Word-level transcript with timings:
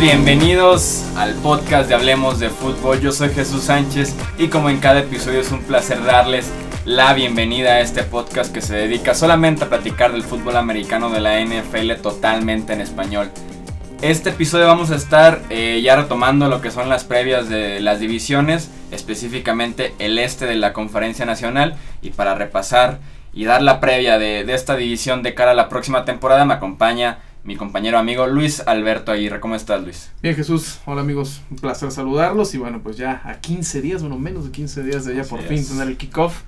bienvenidos 0.00 1.04
al 1.16 1.34
podcast 1.34 1.88
de 1.88 1.94
Hablemos 1.94 2.38
de 2.38 2.48
Fútbol. 2.50 3.00
Yo 3.00 3.12
soy 3.12 3.30
Jesús 3.30 3.64
Sánchez 3.64 4.14
y 4.38 4.48
como 4.48 4.70
en 4.70 4.78
cada 4.78 5.00
episodio 5.00 5.40
es 5.40 5.50
un 5.52 5.62
placer 5.62 6.02
darles 6.04 6.50
la 6.84 7.12
bienvenida 7.14 7.72
a 7.72 7.80
este 7.80 8.02
podcast 8.02 8.52
que 8.52 8.62
se 8.62 8.76
dedica 8.76 9.14
solamente 9.14 9.64
a 9.64 9.68
platicar 9.68 10.12
del 10.12 10.22
fútbol 10.22 10.56
americano 10.56 11.10
de 11.10 11.20
la 11.20 11.38
NFL 11.44 12.00
totalmente 12.02 12.72
en 12.72 12.80
español. 12.80 13.30
Este 14.02 14.30
episodio 14.30 14.66
vamos 14.66 14.90
a 14.90 14.96
estar 14.96 15.42
eh, 15.50 15.80
ya 15.82 15.96
retomando 15.96 16.48
lo 16.48 16.60
que 16.60 16.70
son 16.70 16.88
las 16.88 17.04
previas 17.04 17.48
de 17.48 17.80
las 17.80 18.00
divisiones, 18.00 18.70
específicamente 18.90 19.94
el 19.98 20.18
este 20.18 20.46
de 20.46 20.56
la 20.56 20.72
Conferencia 20.72 21.26
Nacional 21.26 21.76
y 22.02 22.10
para 22.10 22.34
repasar 22.34 23.00
y 23.32 23.44
dar 23.44 23.62
la 23.62 23.80
previa 23.80 24.18
de, 24.18 24.44
de 24.44 24.54
esta 24.54 24.76
división 24.76 25.22
de 25.22 25.34
cara 25.34 25.52
a 25.52 25.54
la 25.54 25.68
próxima 25.68 26.04
temporada 26.04 26.44
me 26.44 26.54
acompaña 26.54 27.18
mi 27.42 27.56
compañero 27.56 27.98
amigo 27.98 28.26
Luis 28.26 28.62
Alberto 28.66 29.12
Aguirre. 29.12 29.40
¿Cómo 29.40 29.54
estás, 29.54 29.82
Luis? 29.82 30.10
Bien, 30.22 30.34
Jesús. 30.34 30.80
Hola, 30.84 31.00
amigos. 31.00 31.40
Un 31.50 31.56
placer 31.56 31.90
saludarlos. 31.90 32.54
Y 32.54 32.58
bueno, 32.58 32.80
pues 32.82 32.96
ya 32.96 33.22
a 33.24 33.40
15 33.40 33.80
días, 33.80 34.02
bueno, 34.02 34.18
menos 34.18 34.44
de 34.44 34.50
15 34.50 34.82
días 34.82 35.04
de 35.04 35.16
ya 35.16 35.24
por 35.24 35.40
fin 35.40 35.66
tener 35.66 35.88
el 35.88 35.96
kickoff 35.96 36.42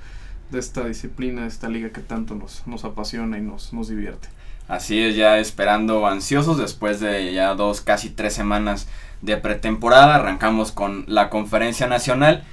de 0.50 0.58
esta 0.58 0.84
disciplina, 0.84 1.42
de 1.42 1.48
esta 1.48 1.68
liga 1.68 1.90
que 1.90 2.02
tanto 2.02 2.34
nos, 2.34 2.66
nos 2.66 2.84
apasiona 2.84 3.38
y 3.38 3.40
nos, 3.40 3.72
nos 3.72 3.88
divierte. 3.88 4.28
Así 4.68 5.00
es, 5.00 5.16
ya 5.16 5.38
esperando 5.38 6.06
ansiosos 6.06 6.58
después 6.58 7.00
de 7.00 7.32
ya 7.32 7.54
dos, 7.54 7.80
casi 7.80 8.10
tres 8.10 8.34
semanas 8.34 8.86
de 9.22 9.38
pretemporada. 9.38 10.16
Arrancamos 10.16 10.72
con 10.72 11.04
la 11.08 11.30
conferencia 11.30 11.86
nacional 11.86 12.44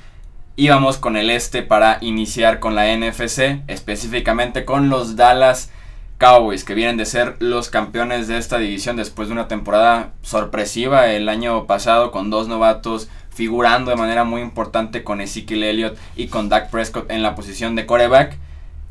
y 0.60 0.68
vamos 0.68 0.98
con 0.98 1.16
el 1.16 1.30
este 1.30 1.64
para 1.64 2.00
iniciar 2.02 2.60
con 2.60 2.76
la 2.76 2.94
NFC, 2.94 3.62
específicamente 3.68 4.66
con 4.66 4.90
los 4.90 5.16
Dallas 5.16 5.72
Cowboys, 6.18 6.66
que 6.66 6.74
vienen 6.74 6.98
de 6.98 7.06
ser 7.06 7.38
los 7.40 7.70
campeones 7.70 8.28
de 8.28 8.38
esta 8.38 8.58
división 8.58 8.98
después 8.98 9.30
de 9.30 9.36
una 9.36 9.48
temporada 9.48 10.12
sorpresiva 10.22 11.08
el 11.12 11.30
año 11.30 11.66
pasado 11.66 12.12
con 12.12 12.30
dos 12.30 12.50
novatos 12.50 13.08
figurando 13.30 13.90
de 13.90 13.96
manera 13.96 14.26
muy 14.26 14.42
importante 14.42 15.02
con 15.02 15.22
Ezekiel 15.22 15.64
Elliott 15.64 15.98
y 16.18 16.28
con 16.28 16.50
Dak 16.50 16.70
Prescott 16.72 17.10
en 17.10 17.24
la 17.24 17.36
posición 17.36 17.78
de 17.78 17.86
coreback. 17.86 18.38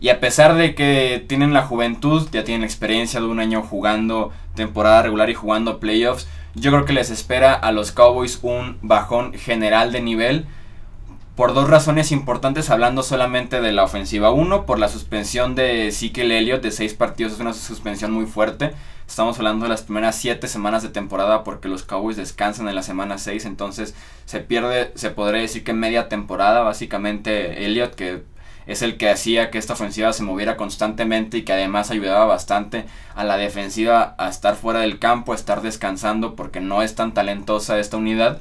Y 0.01 0.09
a 0.09 0.21
pesar 0.21 0.55
de 0.55 0.75
que 0.75 1.23
tienen 1.29 1.53
la 1.53 1.65
juventud, 1.65 2.27
ya 2.33 2.45
tienen 2.45 2.65
experiencia 2.65 3.21
de 3.21 3.27
un 3.27 3.41
año 3.41 3.61
jugando 3.61 4.33
temporada 4.55 5.03
regular 5.03 5.29
y 5.29 5.35
jugando 5.35 5.81
playoffs, 5.81 6.29
yo 6.55 6.71
creo 6.71 6.87
que 6.87 6.95
les 6.95 7.11
espera 7.11 7.53
a 7.53 7.73
los 7.73 7.93
Cowboys 7.93 8.39
un 8.41 8.79
bajón 8.81 9.35
general 9.35 9.93
de 9.93 10.01
nivel 10.01 10.47
por 11.39 11.55
dos 11.55 11.71
razones 11.71 12.11
importantes 12.11 12.69
hablando 12.69 13.05
solamente 13.05 13.61
de 13.61 13.71
la 13.71 13.85
ofensiva. 13.85 14.33
Uno, 14.33 14.67
por 14.67 14.81
la 14.81 14.89
suspensión 14.89 15.55
de 15.55 15.87
Ezekiel 15.87 16.33
Elliott 16.33 16.63
de 16.63 16.73
seis 16.73 16.95
partidos, 16.95 17.35
es 17.35 17.39
una 17.39 17.53
suspensión 17.53 18.11
muy 18.11 18.27
fuerte. 18.27 18.73
Estamos 19.07 19.39
hablando 19.39 19.63
de 19.63 19.69
las 19.69 19.83
primeras 19.83 20.17
siete 20.17 20.49
semanas 20.49 20.83
de 20.83 20.89
temporada 20.89 21.45
porque 21.45 21.69
los 21.69 21.85
Cowboys 21.85 22.17
descansan 22.17 22.67
en 22.67 22.75
la 22.75 22.83
semana 22.83 23.19
6, 23.19 23.45
entonces 23.45 23.95
se 24.25 24.41
pierde, 24.41 24.91
se 24.97 25.11
podría 25.11 25.43
decir 25.43 25.63
que 25.63 25.73
media 25.75 26.09
temporada 26.09 26.63
básicamente 26.63 27.65
Elliott, 27.65 27.95
que 27.95 28.25
es 28.67 28.83
el 28.83 28.97
que 28.97 29.09
hacía 29.09 29.53
que 29.53 29.59
esta 29.59 29.75
ofensiva 29.75 30.13
se 30.13 30.25
moviera 30.25 30.57
constantemente 30.57 31.39
y 31.39 31.43
que 31.43 31.53
además 31.53 31.93
ayudaba 31.93 32.25
bastante 32.25 32.85
a 33.15 33.23
la 33.23 33.37
defensiva 33.37 34.17
a 34.19 34.29
estar 34.29 34.57
fuera 34.57 34.81
del 34.81 34.99
campo, 34.99 35.31
a 35.31 35.37
estar 35.37 35.63
descansando 35.63 36.35
porque 36.35 36.59
no 36.59 36.83
es 36.83 36.97
tan 36.97 37.15
talentosa 37.15 37.79
esta 37.79 37.97
unidad. 37.97 38.41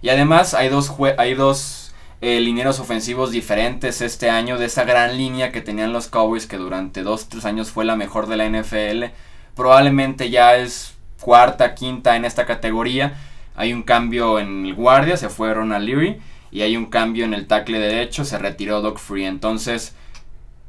Y 0.00 0.10
además 0.10 0.54
hay 0.54 0.68
dos, 0.68 0.92
hay 1.18 1.34
dos 1.34 1.85
eh, 2.22 2.40
linieros 2.40 2.80
ofensivos 2.80 3.30
diferentes 3.30 4.00
este 4.00 4.30
año 4.30 4.56
de 4.56 4.66
esa 4.66 4.84
gran 4.84 5.18
línea 5.18 5.52
que 5.52 5.60
tenían 5.60 5.92
los 5.92 6.08
Cowboys 6.08 6.46
que 6.46 6.56
durante 6.56 7.04
2-3 7.04 7.44
años 7.44 7.70
fue 7.70 7.84
la 7.84 7.94
mejor 7.96 8.26
de 8.26 8.38
la 8.38 8.48
NFL. 8.48 9.12
Probablemente 9.54 10.30
ya 10.30 10.56
es 10.56 10.94
cuarta, 11.20 11.74
quinta 11.74 12.16
en 12.16 12.24
esta 12.24 12.46
categoría. 12.46 13.14
Hay 13.54 13.72
un 13.74 13.82
cambio 13.82 14.38
en 14.38 14.64
el 14.64 14.74
guardia, 14.74 15.16
se 15.18 15.28
fue 15.28 15.52
Ronald 15.52 15.86
Leary. 15.86 16.18
Y 16.50 16.62
hay 16.62 16.76
un 16.76 16.86
cambio 16.86 17.26
en 17.26 17.34
el 17.34 17.46
tackle 17.46 17.78
derecho, 17.78 18.24
se 18.24 18.38
retiró 18.38 18.80
Doug 18.80 18.98
Free. 18.98 19.26
Entonces, 19.26 19.94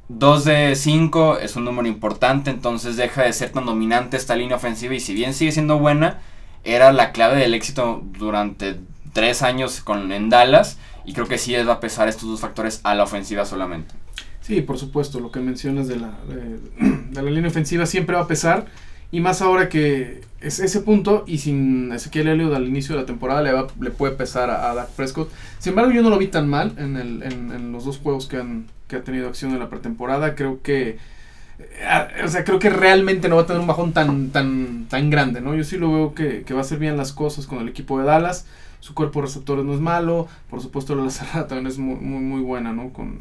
2 0.09 0.43
de 0.43 0.75
5 0.75 1.39
es 1.39 1.55
un 1.55 1.63
número 1.63 1.87
importante. 1.87 2.49
Entonces 2.49 2.97
deja 2.97 3.23
de 3.23 3.31
ser 3.31 3.51
tan 3.51 3.65
dominante 3.65 4.17
esta 4.17 4.35
línea 4.35 4.57
ofensiva. 4.57 4.95
Y 4.95 4.99
si 4.99 5.13
bien 5.13 5.33
sigue 5.33 5.53
siendo 5.53 5.79
buena, 5.79 6.19
era 6.65 6.91
la 6.91 7.13
clave 7.13 7.37
del 7.37 7.53
éxito 7.53 8.01
durante 8.03 8.79
3 9.13 9.43
años 9.43 9.79
con, 9.79 10.11
en 10.11 10.29
Dallas 10.29 10.77
y 11.07 11.13
creo 11.13 11.25
que 11.25 11.37
sí 11.37 11.53
les 11.53 11.67
va 11.67 11.73
a 11.73 11.79
pesar 11.79 12.09
estos 12.09 12.29
dos 12.29 12.41
factores 12.41 12.81
a 12.83 12.93
la 12.93 13.03
ofensiva 13.03 13.45
solamente. 13.45 13.95
Sí, 14.41 14.61
por 14.61 14.77
supuesto, 14.77 15.21
lo 15.21 15.31
que 15.31 15.39
mencionas 15.39 15.87
de 15.87 15.95
la, 15.95 16.11
de, 17.09 17.21
la 17.21 17.31
línea 17.31 17.49
ofensiva 17.49 17.85
siempre 17.85 18.17
va 18.17 18.23
a 18.23 18.27
pesar. 18.27 18.65
Y 19.09 19.21
más 19.21 19.41
ahora 19.41 19.69
que 19.69 20.19
es 20.41 20.59
ese 20.59 20.81
punto 20.81 21.23
y 21.25 21.37
sin 21.37 21.93
Ezequiel 21.93 22.27
Elliott 22.27 22.53
al 22.53 22.67
inicio 22.67 22.93
de 22.93 23.01
la 23.01 23.07
temporada 23.07 23.41
le, 23.41 23.53
va, 23.53 23.67
le 23.79 23.89
puede 23.89 24.15
pesar 24.15 24.49
a, 24.49 24.73
Dak 24.75 24.89
Prescott. 24.89 25.31
Sin 25.59 25.71
embargo, 25.71 25.91
yo 25.91 26.01
no 26.01 26.09
lo 26.09 26.17
vi 26.17 26.27
tan 26.27 26.49
mal 26.49 26.73
en, 26.77 26.97
el, 26.97 27.23
en, 27.23 27.71
los 27.71 27.85
dos 27.85 27.99
juegos 27.99 28.27
que, 28.27 28.35
han, 28.35 28.67
que 28.89 28.97
ha 28.97 29.03
tenido 29.03 29.29
acción 29.29 29.53
en 29.53 29.59
la 29.59 29.69
pretemporada. 29.69 30.35
Creo 30.35 30.61
que 30.61 30.97
eh, 31.57 32.23
o 32.25 32.27
sea, 32.27 32.43
creo 32.43 32.59
que 32.59 32.69
realmente 32.69 33.29
no 33.29 33.37
va 33.37 33.43
a 33.43 33.45
tener 33.45 33.61
un 33.61 33.67
bajón 33.67 33.93
tan, 33.93 34.31
tan, 34.31 34.87
tan 34.89 35.09
grande, 35.09 35.39
¿no? 35.39 35.55
Yo 35.55 35.63
sí 35.63 35.77
lo 35.77 35.89
veo 35.89 36.13
que, 36.13 36.43
que 36.43 36.53
va 36.53 36.59
a 36.59 36.63
hacer 36.63 36.79
bien 36.79 36.97
las 36.97 37.13
cosas 37.13 37.47
con 37.47 37.59
el 37.59 37.69
equipo 37.69 37.97
de 37.97 38.05
Dallas 38.05 38.45
su 38.79 38.93
cuerpo 38.93 39.19
de 39.19 39.27
receptores 39.27 39.65
no 39.65 39.73
es 39.73 39.79
malo, 39.79 40.27
por 40.49 40.61
supuesto 40.61 40.95
la 40.95 41.09
cerrada 41.09 41.47
también 41.47 41.67
es 41.67 41.77
muy, 41.77 41.95
muy, 41.95 42.21
muy 42.21 42.41
buena, 42.41 42.73
¿no? 42.73 42.91
Con, 42.93 43.19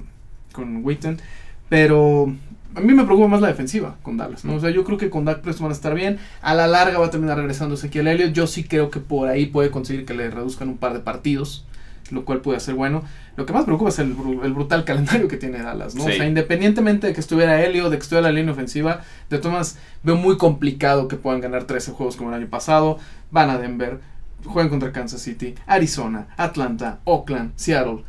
con 0.52 0.84
Witten, 0.84 1.20
pero 1.68 2.32
a 2.74 2.80
mí 2.80 2.92
me 2.92 3.04
preocupa 3.04 3.28
más 3.28 3.40
la 3.40 3.48
defensiva 3.48 3.96
con 4.02 4.16
Dallas, 4.16 4.44
¿no? 4.44 4.54
O 4.54 4.60
sea, 4.60 4.70
yo 4.70 4.84
creo 4.84 4.98
que 4.98 5.08
con 5.08 5.24
Dak 5.24 5.40
Prescott 5.40 5.62
van 5.62 5.70
a 5.70 5.74
estar 5.74 5.94
bien, 5.94 6.18
a 6.42 6.54
la 6.54 6.66
larga 6.66 6.98
va 6.98 7.06
a 7.06 7.10
terminar 7.10 7.38
regresando 7.38 7.74
Ezequiel 7.74 8.06
Elliott, 8.06 8.32
yo 8.32 8.46
sí 8.46 8.64
creo 8.64 8.90
que 8.90 9.00
por 9.00 9.28
ahí 9.28 9.46
puede 9.46 9.70
conseguir 9.70 10.04
que 10.04 10.14
le 10.14 10.30
reduzcan 10.30 10.68
un 10.68 10.76
par 10.76 10.92
de 10.92 11.00
partidos, 11.00 11.64
lo 12.10 12.24
cual 12.24 12.40
puede 12.40 12.60
ser 12.60 12.74
bueno. 12.74 13.02
Lo 13.36 13.46
que 13.46 13.52
más 13.52 13.64
preocupa 13.64 13.90
es 13.90 13.98
el, 13.98 14.14
el 14.42 14.52
brutal 14.52 14.84
calendario 14.84 15.28
que 15.28 15.36
tiene 15.36 15.62
Dallas, 15.62 15.94
¿no? 15.94 16.04
O 16.04 16.10
sea, 16.10 16.26
independientemente 16.26 17.06
de 17.06 17.12
que 17.12 17.20
estuviera 17.20 17.62
Elliott, 17.62 17.90
de 17.90 17.96
que 17.96 18.02
estuviera 18.02 18.28
la 18.28 18.34
línea 18.34 18.52
ofensiva, 18.52 19.00
de 19.30 19.38
todas 19.38 19.78
veo 20.02 20.16
muy 20.16 20.36
complicado 20.36 21.08
que 21.08 21.16
puedan 21.16 21.40
ganar 21.40 21.64
13 21.64 21.92
juegos 21.92 22.16
como 22.16 22.30
el 22.30 22.36
año 22.36 22.48
pasado, 22.48 22.98
van 23.30 23.50
a 23.50 23.58
Denver, 23.58 24.00
juegan 24.46 24.70
contra 24.70 24.92
Kansas 24.92 25.20
City, 25.20 25.54
Arizona, 25.66 26.28
Atlanta, 26.36 27.00
Oakland, 27.04 27.52
Seattle. 27.56 28.04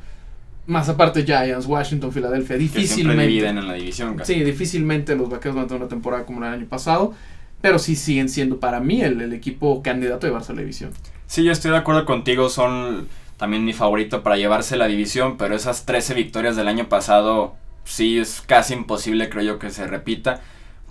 Más 0.65 0.89
aparte 0.89 1.23
Giants, 1.23 1.65
Washington, 1.65 2.11
Filadelfia. 2.11 2.57
Difícilmente. 2.57 3.21
Que 3.21 3.27
dividen 3.27 3.57
en 3.57 3.67
la 3.67 3.73
división. 3.73 4.17
Sí, 4.23 4.43
difícilmente 4.43 5.15
los 5.15 5.29
vaqueros 5.29 5.55
van 5.55 5.65
a 5.65 5.67
tener 5.67 5.81
una 5.81 5.89
temporada 5.89 6.25
como 6.25 6.43
el 6.43 6.53
año 6.53 6.65
pasado. 6.65 7.13
Pero 7.61 7.79
sí 7.79 7.95
siguen 7.95 8.29
siendo 8.29 8.59
para 8.59 8.79
mí 8.79 9.01
el, 9.01 9.33
equipo 9.33 9.81
candidato 9.81 10.27
a 10.27 10.29
llevarse 10.29 10.53
la 10.53 10.61
división. 10.61 10.91
Sí, 11.25 11.43
yo 11.43 11.51
estoy 11.51 11.71
de 11.71 11.77
acuerdo 11.77 12.05
contigo. 12.05 12.49
Son 12.49 13.07
también 13.37 13.63
mi 13.63 13.73
favorito 13.73 14.23
para 14.23 14.37
llevarse 14.37 14.75
la 14.75 14.87
división. 14.87 15.37
Pero 15.37 15.55
esas 15.55 15.85
13 15.85 16.13
victorias 16.13 16.55
del 16.55 16.67
año 16.67 16.89
pasado, 16.89 17.55
sí 17.85 18.19
es 18.19 18.41
casi 18.45 18.73
imposible, 18.73 19.29
creo 19.29 19.43
yo, 19.43 19.59
que 19.59 19.69
se 19.69 19.87
repita. 19.87 20.41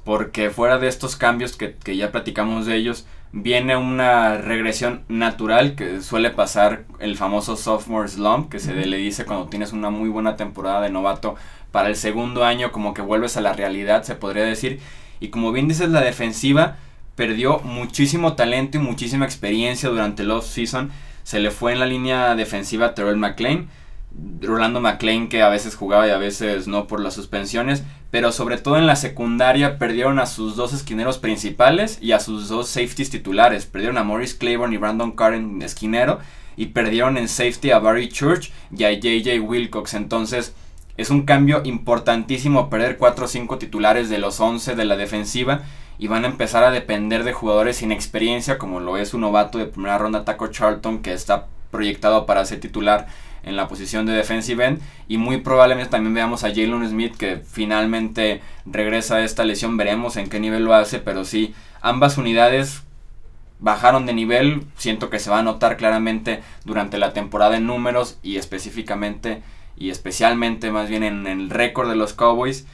Porque 0.07 0.49
fuera 0.49 0.79
de 0.79 0.89
estos 0.89 1.17
cambios 1.17 1.57
que, 1.57 1.75
que 1.75 1.97
ya 1.97 2.13
platicamos 2.13 2.65
de 2.65 2.77
ellos, 2.77 3.07
viene 3.33 3.77
una 3.77 4.39
regresión 4.39 5.03
natural 5.09 5.75
que 5.75 6.01
suele 6.01 6.31
pasar 6.31 6.85
el 7.01 7.17
famoso 7.17 7.57
sophomore 7.57 8.09
slump, 8.09 8.51
que 8.51 8.61
se 8.61 8.73
le 8.73 8.97
dice 8.97 9.27
cuando 9.27 9.49
tienes 9.49 9.73
una 9.73 9.91
muy 9.91 10.09
buena 10.09 10.37
temporada 10.37 10.81
de 10.81 10.91
novato 10.91 11.35
para 11.73 11.89
el 11.89 11.97
segundo 11.97 12.45
año, 12.45 12.73
como 12.73 12.95
que 12.95 13.03
vuelves 13.03 13.37
a 13.37 13.41
la 13.41 13.53
realidad, 13.53 14.05
se 14.05 14.15
podría 14.15 14.45
decir. 14.45 14.81
Y 15.21 15.29
como 15.29 15.53
bien 15.53 15.69
dices, 15.69 15.91
la 15.91 16.01
defensiva 16.01 16.77
perdió 17.17 17.59
muchísimo 17.59 18.35
talento 18.35 18.79
y 18.79 18.81
muchísima 18.81 19.25
experiencia 19.25 19.89
durante 19.89 20.23
el 20.23 20.31
off-season. 20.31 20.91
Se 21.25 21.41
le 21.41 21.51
fue 21.51 21.73
en 21.73 21.81
la 21.81 21.87
línea 21.87 22.37
defensiva 22.37 22.95
Terrell 22.95 23.17
McLean 23.17 23.69
Rolando 24.41 24.81
McLean 24.81 25.29
que 25.29 25.43
a 25.43 25.49
veces 25.49 25.77
jugaba 25.77 26.07
y 26.07 26.11
a 26.11 26.19
veces 26.19 26.69
no 26.69 26.87
por 26.87 27.01
las 27.01 27.15
suspensiones, 27.15 27.85
pero 28.11 28.33
sobre 28.33 28.59
todo 28.59 28.77
en 28.77 28.87
la 28.87 28.97
secundaria 28.97 29.79
perdieron 29.79 30.19
a 30.19 30.27
sus 30.27 30.57
dos 30.57 30.73
esquineros 30.73 31.19
principales 31.19 31.99
y 32.01 32.13
a 32.13 32.21
sus 32.21 32.49
dos 32.49 32.69
safeties 32.69 33.11
titulares. 33.11 33.67
Perdieron 33.67 33.99
a 33.99 34.05
Morris 34.05 34.35
Claiborne 34.35 34.75
y 34.75 34.79
Brandon 34.79 35.13
Carr 35.13 35.35
en 35.35 35.63
esquinero 35.63 36.19
y 36.57 36.67
perdieron 36.67 37.17
en 37.17 37.29
safety 37.29 37.71
a 37.71 37.79
Barry 37.79 38.09
Church 38.09 38.53
y 38.77 38.85
a 38.85 38.93
JJ 38.93 39.41
Wilcox. 39.41 39.95
Entonces 39.95 40.55
es 40.97 41.11
un 41.11 41.23
cambio 41.23 41.61
importantísimo 41.65 42.71
perder 42.71 42.97
4 42.97 43.25
o 43.25 43.29
5 43.29 43.59
titulares 43.59 44.09
de 44.09 44.19
los 44.19 44.41
11 44.41 44.75
de 44.77 44.85
la 44.85 44.97
defensiva 44.97 45.63
y 45.99 46.09
van 46.09 46.25
a 46.25 46.29
empezar 46.29 46.65
a 46.65 46.71
depender 46.71 47.25
de 47.25 47.33
jugadores 47.33 47.77
sin 47.77 47.93
experiencia 47.93 48.59
como 48.59 48.81
lo 48.81 48.97
es 48.97 49.15
un 49.15 49.23
novato 49.23 49.59
de 49.59 49.67
primera 49.67 49.99
ronda 49.99 50.25
Taco 50.25 50.49
Charlton 50.49 51.01
que 51.01 51.13
está 51.13 51.47
proyectado 51.71 52.27
para 52.27 52.45
ser 52.45 52.61
titular 52.61 53.09
en 53.43 53.57
la 53.57 53.69
posición 53.69 54.07
de 54.07 54.13
defensive 54.13 54.65
end 54.65 54.81
y 55.09 55.19
muy 55.19 55.39
probablemente 55.39 55.91
también 55.91 56.15
veamos 56.15 56.45
a 56.45 56.49
Jalen 56.49 56.89
Smith 56.89 57.17
que 57.17 57.39
finalmente 57.39 58.43
regresa 58.65 59.17
a 59.17 59.25
esta 59.25 59.45
lesión, 59.45 59.77
veremos 59.77 60.17
en 60.17 60.29
qué 60.29 60.41
nivel 60.41 60.65
lo 60.65 60.75
hace, 60.75 60.99
pero 60.99 61.25
sí, 61.25 61.55
ambas 61.81 62.19
unidades 62.19 62.83
bajaron 63.59 64.07
de 64.07 64.13
nivel, 64.13 64.65
siento 64.77 65.11
que 65.11 65.19
se 65.19 65.31
va 65.31 65.39
a 65.39 65.43
notar 65.43 65.77
claramente 65.77 66.43
durante 66.65 66.99
la 66.99 67.13
temporada 67.13 67.57
en 67.57 67.67
números 67.67 68.19
y 68.23 68.37
específicamente 68.37 69.43
y 69.77 69.91
especialmente 69.91 70.71
más 70.71 70.89
bien 70.89 71.03
en 71.03 71.27
el 71.27 71.51
récord 71.51 71.89
de 71.89 71.97
los 71.97 72.13
Cowboys. 72.13 72.67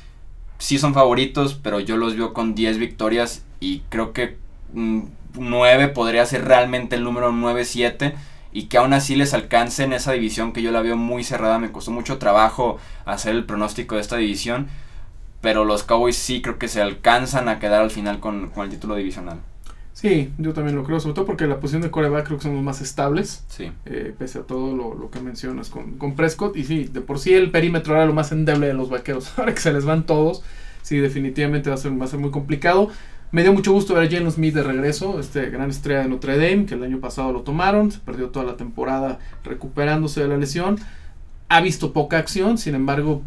sí 0.58 0.78
son 0.78 0.94
favoritos, 0.94 1.54
pero 1.54 1.80
yo 1.80 1.96
los 1.96 2.16
veo 2.16 2.32
con 2.32 2.54
10 2.54 2.78
victorias 2.78 3.44
y 3.60 3.80
creo 3.88 4.12
que 4.12 4.38
9 4.72 5.86
mm, 5.88 5.92
podría 5.92 6.24
ser 6.26 6.44
realmente 6.44 6.96
el 6.96 7.04
número 7.04 7.32
9-7 7.32 8.14
y 8.52 8.64
que 8.64 8.78
aún 8.78 8.92
así 8.92 9.16
les 9.16 9.34
alcance 9.34 9.84
en 9.84 9.92
esa 9.92 10.12
división 10.12 10.52
que 10.52 10.62
yo 10.62 10.70
la 10.70 10.82
veo 10.82 10.96
muy 10.96 11.24
cerrada. 11.24 11.58
Me 11.58 11.72
costó 11.72 11.90
mucho 11.90 12.18
trabajo 12.18 12.78
hacer 13.04 13.34
el 13.34 13.44
pronóstico 13.44 13.94
de 13.94 14.02
esta 14.02 14.16
división, 14.16 14.68
pero 15.40 15.64
los 15.64 15.82
Cowboys 15.82 16.16
sí 16.16 16.42
creo 16.42 16.58
que 16.58 16.68
se 16.68 16.82
alcanzan 16.82 17.48
a 17.48 17.58
quedar 17.58 17.82
al 17.82 17.90
final 17.90 18.20
con, 18.20 18.50
con 18.50 18.64
el 18.64 18.70
título 18.70 18.94
divisional. 18.94 19.40
Sí, 19.94 20.32
yo 20.38 20.52
también 20.52 20.74
lo 20.76 20.84
creo, 20.84 21.00
sobre 21.00 21.14
todo 21.14 21.26
porque 21.26 21.46
la 21.46 21.60
posición 21.60 21.82
de 21.82 21.90
coreback 21.90 22.26
creo 22.26 22.38
que 22.38 22.44
son 22.44 22.54
los 22.54 22.62
más 22.62 22.80
estables. 22.80 23.44
Sí. 23.48 23.70
Eh, 23.84 24.14
pese 24.18 24.38
a 24.38 24.42
todo 24.42 24.74
lo, 24.74 24.94
lo, 24.94 25.10
que 25.10 25.20
mencionas 25.20 25.68
con, 25.68 25.98
con 25.98 26.16
Prescott. 26.16 26.56
Y 26.56 26.64
sí, 26.64 26.84
de 26.84 27.02
por 27.02 27.18
sí 27.18 27.34
el 27.34 27.50
perímetro 27.50 27.94
era 27.94 28.06
lo 28.06 28.14
más 28.14 28.32
endeble 28.32 28.66
de 28.66 28.74
los 28.74 28.88
vaqueros. 28.88 29.32
Ahora 29.38 29.54
que 29.54 29.60
se 29.60 29.72
les 29.72 29.84
van 29.84 30.04
todos, 30.04 30.42
sí, 30.82 30.98
definitivamente 30.98 31.68
va 31.68 31.74
a 31.74 31.78
ser, 31.78 32.00
va 32.00 32.06
a 32.06 32.08
ser 32.08 32.20
muy 32.20 32.30
complicado. 32.30 32.90
Me 33.32 33.42
dio 33.42 33.54
mucho 33.54 33.72
gusto 33.72 33.94
ver 33.94 34.06
a 34.06 34.10
Jalen 34.10 34.30
Smith 34.30 34.54
de 34.54 34.62
regreso, 34.62 35.18
este 35.18 35.48
gran 35.48 35.70
estrella 35.70 36.02
de 36.02 36.08
Notre 36.08 36.36
Dame, 36.36 36.66
que 36.66 36.74
el 36.74 36.84
año 36.84 37.00
pasado 37.00 37.32
lo 37.32 37.40
tomaron, 37.40 37.90
se 37.90 37.98
perdió 37.98 38.28
toda 38.28 38.44
la 38.44 38.58
temporada 38.58 39.18
recuperándose 39.42 40.20
de 40.20 40.28
la 40.28 40.36
lesión. 40.36 40.78
Ha 41.48 41.62
visto 41.62 41.94
poca 41.94 42.18
acción, 42.18 42.58
sin 42.58 42.74
embargo, 42.74 43.22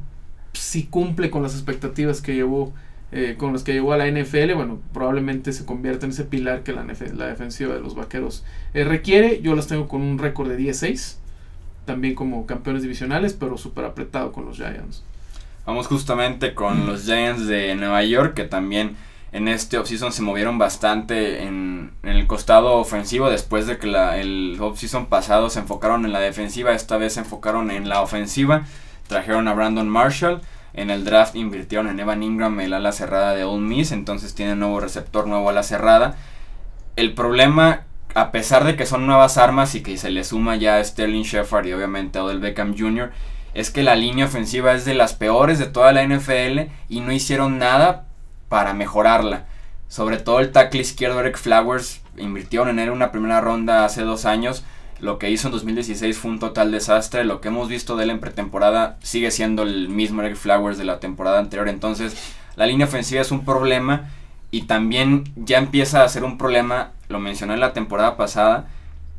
sí 0.54 0.84
cumple 0.84 1.32
con 1.32 1.42
las 1.42 1.54
expectativas 1.54 2.22
que 2.22 2.36
llevó 2.36 2.72
eh, 3.12 3.36
con 3.38 3.54
los 3.54 3.64
que 3.64 3.74
llegó 3.74 3.94
a 3.94 3.98
la 3.98 4.08
NFL, 4.08 4.54
bueno, 4.54 4.80
probablemente 4.94 5.54
se 5.54 5.66
convierta 5.66 6.06
en 6.06 6.12
ese 6.12 6.26
pilar 6.26 6.62
que 6.64 6.74
la, 6.74 6.84
la 6.84 7.28
defensiva 7.28 7.74
de 7.74 7.80
los 7.80 7.96
vaqueros 7.96 8.44
eh, 8.74 8.84
requiere. 8.84 9.42
Yo 9.42 9.56
los 9.56 9.68
tengo 9.68 9.88
con 9.88 10.02
un 10.02 10.20
récord 10.20 10.50
de 10.50 10.58
16, 10.58 11.20
también 11.86 12.14
como 12.14 12.46
campeones 12.46 12.84
divisionales, 12.84 13.34
pero 13.34 13.58
súper 13.58 13.86
apretado 13.86 14.32
con 14.32 14.46
los 14.46 14.58
Giants. 14.58 15.04
Vamos 15.66 15.88
justamente 15.88 16.54
con 16.54 16.86
los 16.86 17.06
Giants 17.06 17.48
de 17.48 17.74
Nueva 17.74 18.04
York, 18.04 18.36
que 18.36 18.44
también 18.44 18.98
en 19.36 19.50
este 19.50 19.78
offseason 19.78 20.14
se 20.14 20.22
movieron 20.22 20.58
bastante 20.58 21.44
en, 21.44 21.92
el 22.04 22.26
costado 22.26 22.76
ofensivo 22.76 23.30
después 23.30 23.68
de 23.68 23.78
que 23.78 23.86
la, 23.86 24.18
el 24.18 24.56
offseason 24.62 25.08
pasado 25.08 25.50
se 25.50 25.60
enfocaron 25.60 26.06
en 26.06 26.14
la 26.14 26.22
defensiva, 26.22 26.72
esta 26.72 26.96
vez 26.96 27.16
se 27.16 27.20
enfocaron 27.20 27.70
en 27.70 27.90
la 27.90 28.02
ofensiva. 28.02 28.64
Trajeron 29.08 29.50
a 29.50 29.54
Brandon 29.54 29.90
Marshall 29.90 30.42
en 30.74 30.90
el 30.90 31.04
draft 31.04 31.36
invirtieron 31.36 31.90
en 31.90 32.00
Evan 32.00 32.24
Ingram, 32.24 32.58
el 32.62 32.74
ala 32.74 32.94
cerrada 32.94 33.36
de 33.36 33.44
Ole 33.44 33.62
Miss, 33.62 33.92
entonces 33.92 34.36
tiene 34.36 34.56
nuevo 34.56 34.80
receptor, 34.80 35.28
nuevo 35.28 35.50
ala 35.50 35.64
cerrada. 35.64 36.16
El 36.96 37.14
problema, 37.14 37.82
a 38.14 38.32
pesar 38.32 38.64
de 38.64 38.78
que 38.78 38.86
son 38.86 39.06
nuevas 39.06 39.38
armas 39.38 39.76
y 39.76 39.84
que 39.84 39.98
se 39.98 40.12
le 40.12 40.24
suma 40.24 40.56
ya 40.56 40.78
a 40.78 40.84
Sterling 40.84 41.24
Shepard 41.24 41.66
y 41.66 41.74
obviamente 41.74 42.20
a 42.20 42.24
Odell 42.24 42.40
Beckham 42.40 42.74
Jr., 42.78 43.12
es 43.54 43.70
que 43.70 43.84
la 43.84 43.96
línea 43.96 44.26
ofensiva 44.26 44.74
es 44.74 44.86
de 44.86 44.94
las 44.96 45.14
peores 45.14 45.60
de 45.60 45.66
toda 45.66 45.92
la 45.92 46.06
NFL 46.06 46.72
y 46.88 47.02
no 47.02 47.12
hicieron 47.12 47.58
nada 47.58 48.06
para 48.50 48.74
mejorarla. 48.74 49.46
Sobre 49.88 50.18
todo 50.18 50.40
el 50.40 50.52
tackle 50.52 50.82
izquierdo 50.82 51.20
Eric 51.20 51.38
Flowers 51.38 52.02
invirtieron 52.18 52.70
en 52.70 52.80
él 52.80 52.90
una 52.90 53.12
primera 53.12 53.42
ronda 53.42 53.86
hace 53.86 54.02
dos 54.02 54.26
años 54.26 54.64
lo 55.00 55.20
que 55.20 55.30
hizo 55.30 55.48
en 55.48 55.52
2016 55.52 56.18
fue 56.18 56.32
un 56.32 56.40
total 56.40 56.72
desastre. 56.72 57.26
Lo 57.26 57.42
que 57.42 57.50
hemos 57.50 57.68
visto 57.68 57.96
de 57.96 58.06
él 58.06 58.10
en 58.12 58.20
pretemporada 58.20 58.98
sigue 59.02 59.32
siendo 59.32 59.64
el 59.64 59.90
mismo 59.90 60.22
Eric 60.22 60.38
Flowers 60.38 60.78
de 60.78 60.86
la 60.86 61.00
temporada 61.00 61.40
anterior. 61.40 61.68
Entonces, 61.68 62.34
la 62.56 62.66
línea 62.66 62.88
ofensiva 62.88 63.22
es 63.22 63.32
un 63.32 63.44
problema. 63.44 64.10
Y 64.52 64.64
también 64.64 65.26
ya 65.36 65.58
empieza 65.58 66.04
a 66.04 66.10
ser 66.10 66.24
un 66.24 66.38
problema, 66.38 66.92
lo 67.10 67.20
mencioné 67.20 67.56
en 67.56 67.60
la 67.60 67.74
temporada 67.74 68.16
pasada, 68.16 68.68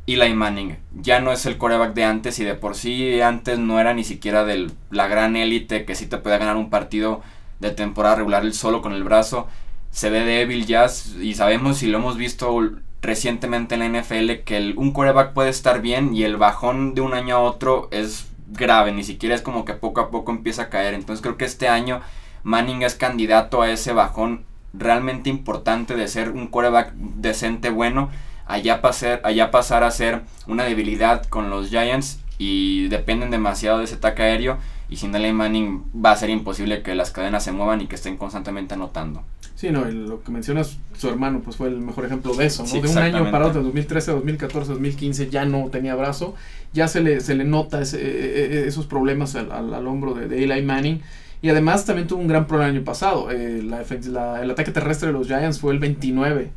Eli 0.07 0.33
Manning. 0.33 0.77
Ya 0.95 1.19
no 1.19 1.31
es 1.31 1.45
el 1.45 1.57
coreback 1.57 1.93
de 1.93 2.05
antes 2.05 2.39
y 2.39 2.43
de 2.43 2.55
por 2.55 2.75
sí 2.75 3.21
antes 3.21 3.59
no 3.59 3.79
era 3.79 3.93
ni 3.93 4.03
siquiera 4.03 4.45
de 4.45 4.71
la 4.89 5.07
gran 5.07 5.35
élite 5.35 5.85
que 5.85 5.93
sí 5.93 6.07
te 6.07 6.17
puede 6.17 6.39
ganar 6.39 6.55
un 6.55 6.71
partido 6.71 7.21
de 7.59 7.71
temporada 7.71 8.15
regular 8.15 8.43
él 8.43 8.53
solo 8.53 8.81
con 8.81 8.93
el 8.93 9.03
brazo. 9.03 9.47
Se 9.91 10.09
ve 10.09 10.21
débil 10.21 10.65
ya 10.65 10.87
y 11.21 11.33
sabemos 11.33 11.81
y 11.83 11.87
lo 11.87 11.97
hemos 11.97 12.17
visto 12.17 12.57
recientemente 13.01 13.75
en 13.75 13.93
la 13.93 14.01
NFL 14.01 14.43
que 14.43 14.73
un 14.75 14.91
quarterback 14.91 15.33
puede 15.33 15.49
estar 15.49 15.81
bien 15.81 16.15
y 16.15 16.23
el 16.23 16.37
bajón 16.37 16.93
de 16.93 17.01
un 17.01 17.13
año 17.13 17.35
a 17.35 17.39
otro 17.39 17.87
es 17.91 18.27
grave, 18.47 18.91
ni 18.91 19.03
siquiera 19.03 19.35
es 19.35 19.41
como 19.41 19.65
que 19.65 19.73
poco 19.73 20.01
a 20.01 20.09
poco 20.09 20.31
empieza 20.31 20.63
a 20.63 20.69
caer. 20.69 20.93
Entonces 20.93 21.21
creo 21.21 21.37
que 21.37 21.45
este 21.45 21.67
año 21.67 22.01
Manning 22.43 22.83
es 22.83 22.95
candidato 22.95 23.61
a 23.61 23.69
ese 23.71 23.93
bajón 23.93 24.45
realmente 24.73 25.29
importante 25.29 25.95
de 25.95 26.07
ser 26.07 26.29
un 26.29 26.47
quarterback 26.47 26.93
decente 26.93 27.69
bueno, 27.69 28.09
allá 28.45 28.81
pasar, 28.81 29.21
allá 29.23 29.51
pasar 29.51 29.83
a 29.83 29.91
ser 29.91 30.21
una 30.45 30.63
debilidad 30.63 31.25
con 31.25 31.49
los 31.49 31.69
Giants 31.69 32.19
y 32.37 32.87
dependen 32.87 33.31
demasiado 33.31 33.79
de 33.79 33.85
ese 33.85 33.95
ataque 33.95 34.23
aéreo 34.23 34.57
y 34.89 34.95
sin 34.97 35.13
Eli 35.13 35.33
Manning 35.33 35.83
va 35.93 36.11
a 36.11 36.15
ser 36.15 36.29
imposible 36.29 36.81
que 36.81 36.95
las 36.95 37.11
cadenas 37.11 37.43
se 37.43 37.51
muevan 37.51 37.81
y 37.81 37.87
que 37.87 37.95
estén 37.95 38.17
constantemente 38.17 38.73
anotando. 38.73 39.23
Sí, 39.55 39.71
no, 39.71 39.85
lo 39.85 40.23
que 40.23 40.31
mencionas, 40.31 40.77
su 40.95 41.09
hermano, 41.09 41.41
pues 41.43 41.55
fue 41.55 41.67
el 41.67 41.79
mejor 41.79 42.05
ejemplo 42.05 42.35
de 42.35 42.45
eso, 42.45 42.63
¿no? 42.63 42.81
de 42.81 42.87
un 42.87 42.97
año 42.99 43.31
parado 43.31 43.53
de 43.53 43.63
2013 43.63 44.11
2014, 44.11 44.73
2015 44.73 45.29
ya 45.29 45.45
no 45.45 45.69
tenía 45.69 45.95
brazo, 45.95 46.35
ya 46.73 46.87
se 46.87 47.01
le, 47.01 47.21
se 47.21 47.33
le 47.33 47.43
nota 47.43 47.81
ese, 47.81 47.97
e, 47.99 48.05
e, 48.05 48.59
e, 48.59 48.67
esos 48.67 48.85
problemas 48.85 49.35
al, 49.35 49.51
al, 49.51 49.87
hombro 49.87 50.13
de, 50.13 50.27
de, 50.27 50.43
Eli 50.43 50.61
Manning. 50.61 51.01
Y 51.41 51.49
además 51.49 51.85
también 51.85 52.07
tuvo 52.07 52.21
un 52.21 52.27
gran 52.27 52.45
problema 52.45 52.69
el 52.69 52.77
año 52.77 52.85
pasado. 52.85 53.31
Eh, 53.31 53.63
la, 53.63 53.83
la, 54.11 54.43
el 54.43 54.51
ataque 54.51 54.71
terrestre 54.71 55.07
de 55.07 55.13
los 55.13 55.27
Giants 55.27 55.59
fue 55.59 55.73
el 55.73 55.79
29 55.79 56.51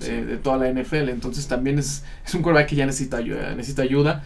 de, 0.00 0.24
de 0.24 0.36
toda 0.36 0.56
la 0.56 0.72
NFL. 0.72 1.08
Entonces 1.08 1.46
también 1.48 1.78
es, 1.78 2.04
es 2.24 2.34
un 2.34 2.42
quarterback 2.42 2.68
que 2.68 2.76
ya 2.76 2.86
necesita 2.86 3.16
ayuda. 3.16 3.54
Necesita 3.54 3.82
ayuda. 3.82 4.24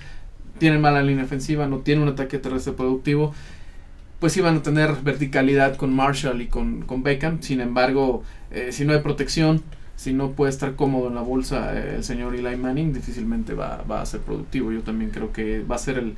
Tiene 0.58 0.78
mala 0.78 1.02
línea 1.02 1.24
ofensiva, 1.24 1.66
no 1.66 1.78
tiene 1.78 2.02
un 2.02 2.08
ataque 2.08 2.38
terrestre 2.38 2.72
productivo 2.72 3.32
pues 4.18 4.36
iban 4.36 4.56
a 4.56 4.62
tener 4.62 4.96
verticalidad 5.02 5.76
con 5.76 5.94
Marshall 5.94 6.42
y 6.42 6.48
con, 6.48 6.82
con 6.82 7.02
Beckham. 7.02 7.40
Sin 7.40 7.60
embargo, 7.60 8.24
eh, 8.50 8.70
si 8.72 8.84
no 8.84 8.92
hay 8.92 9.00
protección, 9.00 9.62
si 9.96 10.12
no 10.12 10.32
puede 10.32 10.50
estar 10.50 10.74
cómodo 10.74 11.08
en 11.08 11.14
la 11.14 11.22
bolsa 11.22 11.72
eh, 11.74 11.96
el 11.96 12.04
señor 12.04 12.34
Eli 12.34 12.56
Manning, 12.56 12.92
difícilmente 12.92 13.54
va, 13.54 13.84
va, 13.88 14.00
a 14.00 14.06
ser 14.06 14.20
productivo. 14.20 14.72
Yo 14.72 14.82
también 14.82 15.10
creo 15.10 15.32
que 15.32 15.62
va 15.62 15.76
a 15.76 15.78
ser 15.78 15.98
el... 15.98 16.16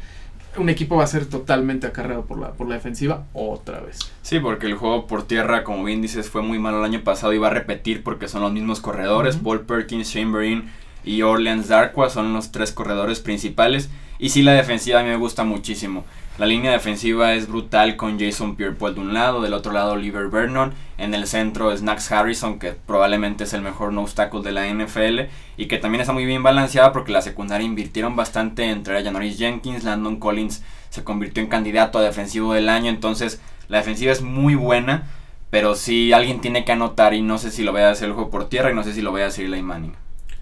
Un 0.56 0.68
equipo 0.68 0.96
va 0.96 1.04
a 1.04 1.06
ser 1.06 1.26
totalmente 1.26 1.86
acarreado 1.86 2.24
por 2.24 2.38
la, 2.38 2.52
por 2.54 2.68
la 2.68 2.74
defensiva 2.74 3.24
otra 3.34 3.80
vez. 3.80 3.98
Sí, 4.22 4.40
porque 4.40 4.66
el 4.66 4.74
juego 4.74 5.06
por 5.06 5.24
tierra, 5.24 5.62
como 5.62 5.84
bien 5.84 6.02
dices, 6.02 6.28
fue 6.28 6.42
muy 6.42 6.58
malo 6.58 6.78
el 6.78 6.84
año 6.84 7.04
pasado 7.04 7.32
y 7.32 7.38
va 7.38 7.48
a 7.48 7.50
repetir 7.50 8.02
porque 8.02 8.26
son 8.26 8.42
los 8.42 8.52
mismos 8.52 8.80
corredores. 8.80 9.36
Paul 9.36 9.60
Perkins, 9.60 10.12
Chamberlain 10.12 10.64
y 11.04 11.22
Orleans 11.22 11.68
Darkwa 11.68 12.10
son 12.10 12.32
los 12.32 12.52
tres 12.52 12.72
corredores 12.72 13.20
principales. 13.20 13.90
Y 14.18 14.30
sí, 14.30 14.42
la 14.42 14.52
defensiva 14.52 15.00
a 15.00 15.02
mí 15.02 15.08
me 15.08 15.16
gusta 15.16 15.44
muchísimo. 15.44 16.04
La 16.40 16.46
línea 16.46 16.72
defensiva 16.72 17.34
es 17.34 17.48
brutal 17.48 17.96
con 17.96 18.18
Jason 18.18 18.56
Pierre-Paul 18.56 18.94
de 18.94 19.00
un 19.00 19.12
lado, 19.12 19.42
del 19.42 19.52
otro 19.52 19.72
lado 19.72 19.92
Oliver 19.92 20.28
Vernon, 20.28 20.72
en 20.96 21.12
el 21.12 21.26
centro 21.26 21.76
Snacks 21.76 22.10
Harrison, 22.10 22.58
que 22.58 22.72
probablemente 22.72 23.44
es 23.44 23.52
el 23.52 23.60
mejor 23.60 23.92
no 23.92 24.00
obstáculo 24.00 24.42
de 24.42 24.52
la 24.52 24.66
NFL, 24.66 25.28
y 25.58 25.66
que 25.66 25.76
también 25.76 26.00
está 26.00 26.14
muy 26.14 26.24
bien 26.24 26.42
balanceada 26.42 26.92
porque 26.92 27.12
la 27.12 27.20
secundaria 27.20 27.66
invirtieron 27.66 28.16
bastante 28.16 28.70
entre 28.70 29.04
Janoris 29.04 29.36
Jenkins, 29.36 29.84
Landon 29.84 30.18
Collins 30.18 30.62
se 30.88 31.04
convirtió 31.04 31.42
en 31.42 31.50
candidato 31.50 31.98
a 31.98 32.02
defensivo 32.02 32.54
del 32.54 32.70
año, 32.70 32.88
entonces 32.88 33.40
la 33.68 33.76
defensiva 33.76 34.10
es 34.10 34.22
muy 34.22 34.54
buena, 34.54 35.10
pero 35.50 35.74
si 35.74 36.14
alguien 36.14 36.40
tiene 36.40 36.64
que 36.64 36.72
anotar 36.72 37.12
y 37.12 37.20
no 37.20 37.36
sé 37.36 37.50
si 37.50 37.64
lo 37.64 37.72
voy 37.72 37.82
a 37.82 37.90
hacer 37.90 38.08
el 38.08 38.14
juego 38.14 38.30
por 38.30 38.48
tierra 38.48 38.70
y 38.70 38.74
no 38.74 38.82
sé 38.82 38.94
si 38.94 39.02
lo 39.02 39.10
voy 39.10 39.22
a 39.22 39.26
hacer 39.26 39.44
Eli 39.44 39.60
Manning. 39.60 39.94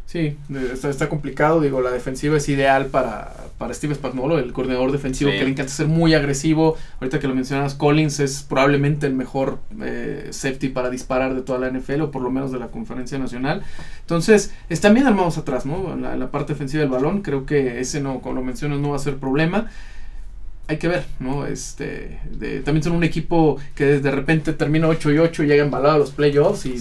Sí, 0.09 0.39
está, 0.73 0.89
está, 0.89 1.11
complicado. 1.11 1.61
Digo, 1.61 1.83
la 1.83 1.91
defensiva 1.91 2.39
es 2.39 2.49
ideal 2.49 2.87
para, 2.87 3.31
para 3.59 3.75
Steve 3.75 3.95
Spagnuolo, 3.95 4.39
el 4.39 4.55
coordinador 4.55 4.91
defensivo, 4.91 5.31
que 5.31 5.45
le 5.45 5.51
encanta 5.51 5.71
ser 5.71 5.87
muy 5.87 6.15
agresivo. 6.15 6.79
Ahorita 6.99 7.21
que 7.21 7.29
lo 7.29 7.35
mencionas, 7.35 7.75
Collins 7.75 8.19
es 8.21 8.43
probablemente 8.43 9.07
el 9.07 9.13
mejor 9.13 9.59
eh, 9.83 10.29
safety 10.31 10.71
para 10.71 10.89
disparar 10.89 11.35
de 11.35 11.43
toda 11.43 11.59
la 11.59 11.71
NFL, 11.71 12.01
o 12.01 12.11
por 12.11 12.23
lo 12.23 12.31
menos 12.31 12.53
de 12.53 12.59
la 12.59 12.69
conferencia 12.69 13.19
nacional. 13.19 13.63
Entonces, 14.01 14.55
están 14.71 14.95
bien 14.95 15.07
armados 15.07 15.37
atrás, 15.37 15.67
¿no? 15.67 15.93
En 15.93 16.01
la, 16.01 16.17
la 16.17 16.31
parte 16.31 16.55
defensiva 16.55 16.81
del 16.81 16.91
balón. 16.91 17.21
Creo 17.21 17.45
que 17.45 17.79
ese 17.79 18.01
no, 18.01 18.23
como 18.23 18.37
lo 18.37 18.43
mencionas, 18.43 18.79
no 18.79 18.89
va 18.89 18.97
a 18.97 19.01
ser 19.01 19.19
problema 19.19 19.69
hay 20.69 20.77
que 20.77 20.87
ver, 20.87 21.07
¿no? 21.19 21.47
Este, 21.47 22.21
también 22.63 22.83
son 22.83 22.93
un 22.93 23.03
equipo 23.03 23.57
que 23.75 24.01
de 24.01 24.11
repente 24.11 24.53
termina 24.53 24.87
8 24.87 25.13
y 25.13 25.19
8 25.19 25.43
y 25.43 25.47
llega 25.47 25.65
embalado 25.65 25.95
a 25.95 25.99
los 25.99 26.11
playoffs 26.11 26.67
y, 26.67 26.77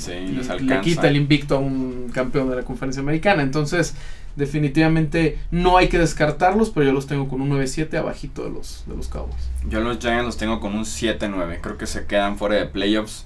le 0.60 0.82
quita 0.82 1.08
el 1.08 1.16
invicto 1.16 1.56
a 1.56 1.60
un 1.60 2.12
campeón 2.14 2.50
de 2.50 2.58
la 2.58 2.64
conferencia 2.64 3.02
americana. 3.02 3.44
Entonces, 3.44 3.96
definitivamente 4.36 5.40
no 5.52 5.78
hay 5.78 5.88
que 5.88 6.00
descartarlos, 6.00 6.70
pero 6.70 6.88
yo 6.88 6.92
los 6.92 7.08
tengo 7.08 7.30
con 7.30 7.40
un 7.40 7.50
9-7 7.50 7.96
abajito 7.96 8.44
de 8.44 8.50
los, 8.50 8.84
de 8.88 8.96
los 8.98 9.08
Cowboys. 9.08 9.50
Yo 9.70 9.80
los 9.80 10.00
Giants 10.00 10.26
los 10.26 10.38
tengo 10.38 10.60
con 10.60 10.76
un 10.76 10.84
7-9, 10.84 11.60
creo 11.62 11.78
que 11.78 11.88
se 11.88 12.06
quedan 12.06 12.38
fuera 12.38 12.56
de 12.56 12.66
playoffs. 12.66 13.26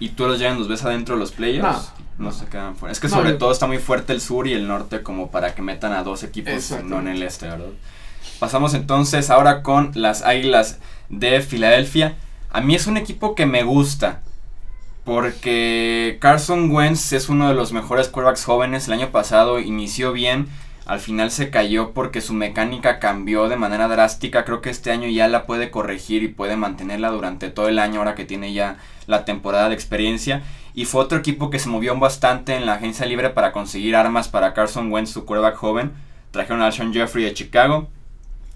¿Y 0.00 0.10
tú 0.10 0.26
los 0.26 0.38
Giants 0.38 0.58
los 0.58 0.66
ves 0.68 0.84
adentro 0.84 1.14
de 1.14 1.20
los 1.20 1.30
playoffs? 1.30 1.92
No, 2.18 2.32
se 2.32 2.46
quedan 2.46 2.74
fuera. 2.74 2.92
Es 2.92 2.98
que 2.98 3.08
sobre 3.08 3.34
todo 3.34 3.52
está 3.52 3.68
muy 3.68 3.78
fuerte 3.78 4.12
el 4.12 4.20
sur 4.20 4.48
y 4.48 4.52
el 4.52 4.66
norte 4.66 5.02
como 5.02 5.30
para 5.30 5.54
que 5.54 5.62
metan 5.62 5.92
a 5.92 6.02
dos 6.02 6.24
equipos, 6.24 6.74
no 6.84 6.98
en 6.98 7.06
el 7.06 7.22
este, 7.22 7.46
¿verdad? 7.46 7.66
Pasamos 8.38 8.74
entonces 8.74 9.30
ahora 9.30 9.62
con 9.62 9.92
las 9.94 10.22
Águilas 10.22 10.78
de 11.08 11.40
Filadelfia. 11.40 12.16
A 12.50 12.60
mí 12.60 12.74
es 12.74 12.86
un 12.86 12.96
equipo 12.96 13.34
que 13.34 13.46
me 13.46 13.62
gusta. 13.62 14.20
Porque 15.04 16.18
Carson 16.20 16.70
Wentz 16.70 17.12
es 17.12 17.28
uno 17.28 17.48
de 17.48 17.54
los 17.54 17.72
mejores 17.72 18.08
quarterbacks 18.08 18.44
jóvenes. 18.44 18.86
El 18.86 18.94
año 18.94 19.10
pasado 19.10 19.58
inició 19.58 20.12
bien. 20.12 20.48
al 20.84 20.98
final 20.98 21.30
se 21.30 21.48
cayó 21.50 21.92
porque 21.92 22.20
su 22.20 22.34
mecánica 22.34 22.98
cambió 22.98 23.48
de 23.48 23.56
manera 23.56 23.88
drástica. 23.88 24.44
Creo 24.44 24.60
que 24.60 24.70
este 24.70 24.90
año 24.90 25.08
ya 25.08 25.28
la 25.28 25.46
puede 25.46 25.70
corregir 25.70 26.22
y 26.22 26.28
puede 26.28 26.56
mantenerla 26.56 27.10
durante 27.10 27.50
todo 27.50 27.68
el 27.68 27.78
año 27.78 28.00
ahora 28.00 28.14
que 28.14 28.24
tiene 28.24 28.52
ya 28.52 28.78
la 29.06 29.24
temporada 29.24 29.68
de 29.68 29.74
experiencia. 29.74 30.42
Y 30.74 30.86
fue 30.86 31.02
otro 31.02 31.18
equipo 31.18 31.50
que 31.50 31.58
se 31.58 31.68
movió 31.68 31.96
bastante 31.98 32.56
en 32.56 32.66
la 32.66 32.74
agencia 32.74 33.06
libre 33.06 33.30
para 33.30 33.52
conseguir 33.52 33.94
armas 33.94 34.28
para 34.28 34.54
Carson 34.54 34.90
Wentz, 34.90 35.10
su 35.10 35.24
quarterback 35.24 35.56
joven. 35.56 35.92
Trajeron 36.30 36.62
a 36.62 36.72
Sean 36.72 36.92
Jeffrey 36.92 37.24
de 37.24 37.34
Chicago, 37.34 37.88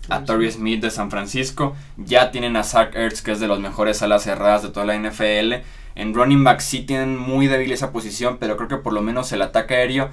a 0.09 0.25
Torrey 0.25 0.51
Smith 0.51 0.81
de 0.81 0.91
San 0.91 1.11
Francisco. 1.11 1.75
Ya 1.97 2.31
tienen 2.31 2.57
a 2.57 2.65
Zach 2.65 2.95
Ertz, 2.95 3.23
que 3.23 3.33
es 3.33 3.41
de 3.41 3.49
los 3.49 3.61
mejores 3.61 4.03
alas 4.03 4.25
cerradas 4.25 4.63
de 4.63 4.71
toda 4.71 4.87
la 4.87 4.97
NFL. 4.97 5.65
En 5.95 6.15
running 6.15 6.45
back 6.45 6.61
sí 6.61 6.81
tienen 6.81 7.17
muy 7.17 7.47
débil 7.47 7.73
esa 7.73 7.91
posición, 7.93 8.37
pero 8.39 8.57
creo 8.57 8.69
que 8.69 8.77
por 8.77 8.93
lo 8.93 9.03
menos 9.03 9.33
el 9.33 9.43
ataque 9.43 9.75
aéreo 9.75 10.11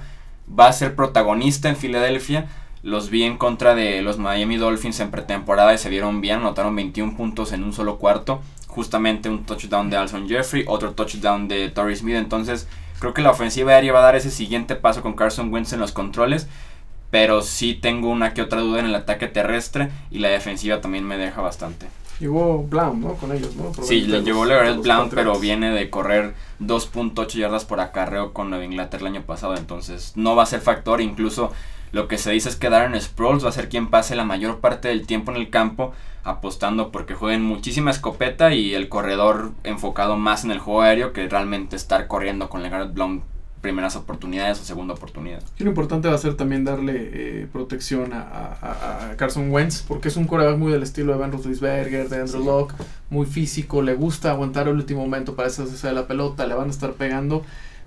va 0.48 0.68
a 0.68 0.72
ser 0.72 0.94
protagonista 0.94 1.68
en 1.68 1.76
Filadelfia. 1.76 2.46
Los 2.82 3.10
vi 3.10 3.22
en 3.22 3.38
contra 3.38 3.74
de 3.74 4.02
los 4.02 4.18
Miami 4.18 4.56
Dolphins 4.56 5.00
en 5.00 5.10
pretemporada 5.10 5.72
y 5.72 5.78
se 5.78 5.88
vieron 5.88 6.20
bien, 6.20 6.40
anotaron 6.40 6.76
21 6.76 7.16
puntos 7.16 7.52
en 7.52 7.64
un 7.64 7.72
solo 7.72 7.98
cuarto. 7.98 8.42
Justamente 8.66 9.28
un 9.28 9.44
touchdown 9.44 9.88
de 9.88 9.96
Alson 9.96 10.28
Jeffrey, 10.28 10.64
otro 10.66 10.92
touchdown 10.92 11.48
de 11.48 11.68
Torrey 11.70 11.96
Smith. 11.96 12.16
Entonces, 12.16 12.68
creo 12.98 13.14
que 13.14 13.22
la 13.22 13.30
ofensiva 13.30 13.72
aérea 13.72 13.92
va 13.92 14.00
a 14.00 14.02
dar 14.02 14.16
ese 14.16 14.30
siguiente 14.30 14.76
paso 14.76 15.02
con 15.02 15.14
Carson 15.14 15.52
Wentz 15.52 15.72
en 15.72 15.80
los 15.80 15.92
controles. 15.92 16.48
Pero 17.14 17.42
sí 17.42 17.74
tengo 17.74 18.08
una 18.08 18.34
que 18.34 18.42
otra 18.42 18.60
duda 18.60 18.80
en 18.80 18.86
el 18.86 18.94
ataque 18.96 19.28
terrestre 19.28 19.88
y 20.10 20.18
la 20.18 20.30
defensiva 20.30 20.80
también 20.80 21.04
me 21.04 21.16
deja 21.16 21.40
bastante. 21.40 21.86
Llegó 22.18 22.64
Blount, 22.64 23.04
¿no? 23.04 23.14
Con 23.14 23.30
ellos, 23.30 23.54
¿no? 23.54 23.72
Sí, 23.84 24.00
le 24.00 24.22
llegó 24.22 24.44
Leverett 24.44 24.82
Blount, 24.82 25.14
pero 25.14 25.38
viene 25.38 25.70
de 25.70 25.90
correr 25.90 26.34
2.8 26.58 27.38
yardas 27.38 27.64
por 27.64 27.78
acarreo 27.78 28.32
con 28.32 28.50
Nueva 28.50 28.64
Inglaterra 28.64 29.02
el 29.02 29.14
año 29.14 29.22
pasado, 29.22 29.56
entonces 29.56 30.14
no 30.16 30.34
va 30.34 30.42
a 30.42 30.46
ser 30.46 30.60
factor. 30.60 31.00
Incluso 31.00 31.52
lo 31.92 32.08
que 32.08 32.18
se 32.18 32.32
dice 32.32 32.48
es 32.48 32.56
que 32.56 32.68
Darren 32.68 33.00
Sproles 33.00 33.44
va 33.44 33.50
a 33.50 33.52
ser 33.52 33.68
quien 33.68 33.90
pase 33.90 34.16
la 34.16 34.24
mayor 34.24 34.58
parte 34.58 34.88
del 34.88 35.06
tiempo 35.06 35.30
en 35.30 35.36
el 35.36 35.50
campo, 35.50 35.92
apostando 36.24 36.90
porque 36.90 37.14
jueguen 37.14 37.44
muchísima 37.44 37.92
escopeta 37.92 38.54
y 38.54 38.74
el 38.74 38.88
corredor 38.88 39.52
enfocado 39.62 40.16
más 40.16 40.42
en 40.42 40.50
el 40.50 40.58
juego 40.58 40.80
aéreo 40.80 41.12
que 41.12 41.28
realmente 41.28 41.76
estar 41.76 42.08
corriendo 42.08 42.48
con 42.48 42.64
Leverett 42.64 42.92
Blount 42.92 43.22
primeras 43.64 43.96
oportunidades 43.96 44.60
o 44.60 44.64
segunda 44.64 44.92
oportunidad. 44.92 45.42
Y 45.58 45.64
lo 45.64 45.70
importante 45.70 46.06
va 46.06 46.14
a 46.14 46.18
ser 46.18 46.34
también 46.34 46.64
darle 46.64 46.92
eh, 46.96 47.46
protección 47.50 48.10
a, 48.12 49.14
Carson 49.16 49.50
Wentz, 49.50 49.80
porque 49.88 50.08
es 50.08 50.16
un 50.18 50.26
coreback 50.26 50.58
muy 50.58 50.70
del 50.70 50.82
estilo 50.82 51.12
de 51.12 51.18
Van 51.18 51.32
Roethlisberger, 51.32 52.10
de 52.10 52.20
Andrew 52.20 52.44
Locke, 52.44 52.74
muy 53.08 53.24
físico, 53.24 53.80
le 53.80 53.94
gusta 53.94 54.32
aguantar 54.32 54.68
el 54.68 54.74
último 54.74 55.00
momento 55.00 55.34
para 55.34 55.48
hacerse 55.48 55.86
de 55.86 55.94
la 55.94 56.06
pelota, 56.06 56.46
le 56.46 56.52
van 56.52 56.66
a 56.66 56.70
estar 56.70 56.92
pegando. 56.92 57.42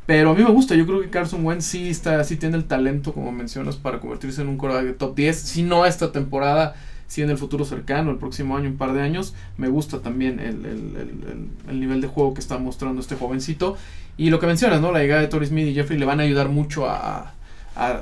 Pero 0.07 0.31
a 0.31 0.33
mí 0.33 0.43
me 0.43 0.49
gusta, 0.49 0.73
yo 0.73 0.87
creo 0.87 0.99
que 0.99 1.11
Carson 1.11 1.45
Wentz 1.45 1.65
sí, 1.65 1.89
está, 1.89 2.23
sí 2.23 2.37
tiene 2.37 2.57
el 2.57 2.65
talento, 2.65 3.13
como 3.13 3.31
mencionas, 3.31 3.75
para 3.75 3.99
convertirse 3.99 4.41
en 4.41 4.47
un 4.47 4.57
coreback 4.57 4.83
de 4.83 4.93
top 4.93 5.15
10. 5.15 5.37
Si 5.39 5.61
no 5.61 5.85
esta 5.85 6.11
temporada, 6.11 6.73
si 7.07 7.21
en 7.21 7.29
el 7.29 7.37
futuro 7.37 7.65
cercano, 7.65 8.11
el 8.11 8.17
próximo 8.17 8.57
año, 8.57 8.69
un 8.69 8.77
par 8.77 8.93
de 8.93 9.01
años, 9.01 9.33
me 9.57 9.69
gusta 9.69 9.99
también 9.99 10.39
el, 10.39 10.65
el, 10.65 11.49
el, 11.69 11.79
nivel 11.79 12.01
de 12.01 12.07
juego 12.07 12.33
que 12.33 12.41
está 12.41 12.57
mostrando 12.57 13.01
este 13.01 13.15
jovencito. 13.15 13.77
Y 14.17 14.29
lo 14.29 14.39
que 14.39 14.47
mencionas, 14.47 14.81
¿no? 14.81 14.91
La 14.91 14.99
llegada 14.99 15.21
de 15.21 15.27
Torrey 15.27 15.47
Smith 15.47 15.67
y 15.67 15.73
Jeffrey 15.73 15.97
le 15.97 16.05
van 16.05 16.19
a 16.19 16.23
ayudar 16.23 16.49
mucho 16.49 16.89
a, 16.89 17.33
a 17.75 18.01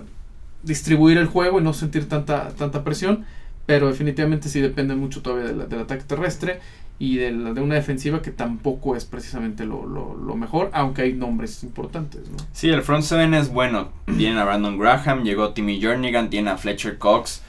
distribuir 0.63 1.17
el 1.17 1.27
juego 1.27 1.59
y 1.59 1.63
no 1.63 1.73
sentir 1.73 2.09
tanta, 2.09 2.49
tanta 2.49 2.83
presión. 2.83 3.25
Pero 3.65 3.87
definitivamente 3.87 4.49
sí 4.49 4.61
depende 4.61 4.95
mucho 4.95 5.21
todavía 5.21 5.47
del, 5.47 5.69
del 5.69 5.79
ataque 5.79 6.03
terrestre 6.03 6.59
y 6.97 7.17
de, 7.17 7.31
de, 7.31 7.61
una 7.61 7.75
defensiva 7.75 8.21
que 8.21 8.31
tampoco 8.31 8.95
es 8.95 9.05
precisamente 9.05 9.65
lo, 9.65 9.85
lo, 9.85 10.15
lo, 10.15 10.35
mejor, 10.35 10.69
aunque 10.73 11.01
hay 11.01 11.13
nombres 11.13 11.63
importantes. 11.63 12.29
¿no? 12.29 12.37
Sí, 12.53 12.69
el 12.69 12.83
front 12.83 13.03
seven 13.03 13.33
es 13.33 13.49
bueno. 13.49 13.89
Tienen 14.17 14.37
a 14.37 14.45
Brandon 14.45 14.77
Graham, 14.77 15.23
llegó 15.23 15.51
Timmy 15.51 15.81
Jernigan, 15.81 16.29
tiene 16.29 16.51
a 16.51 16.57
Fletcher 16.57 16.97
Cox. 16.97 17.41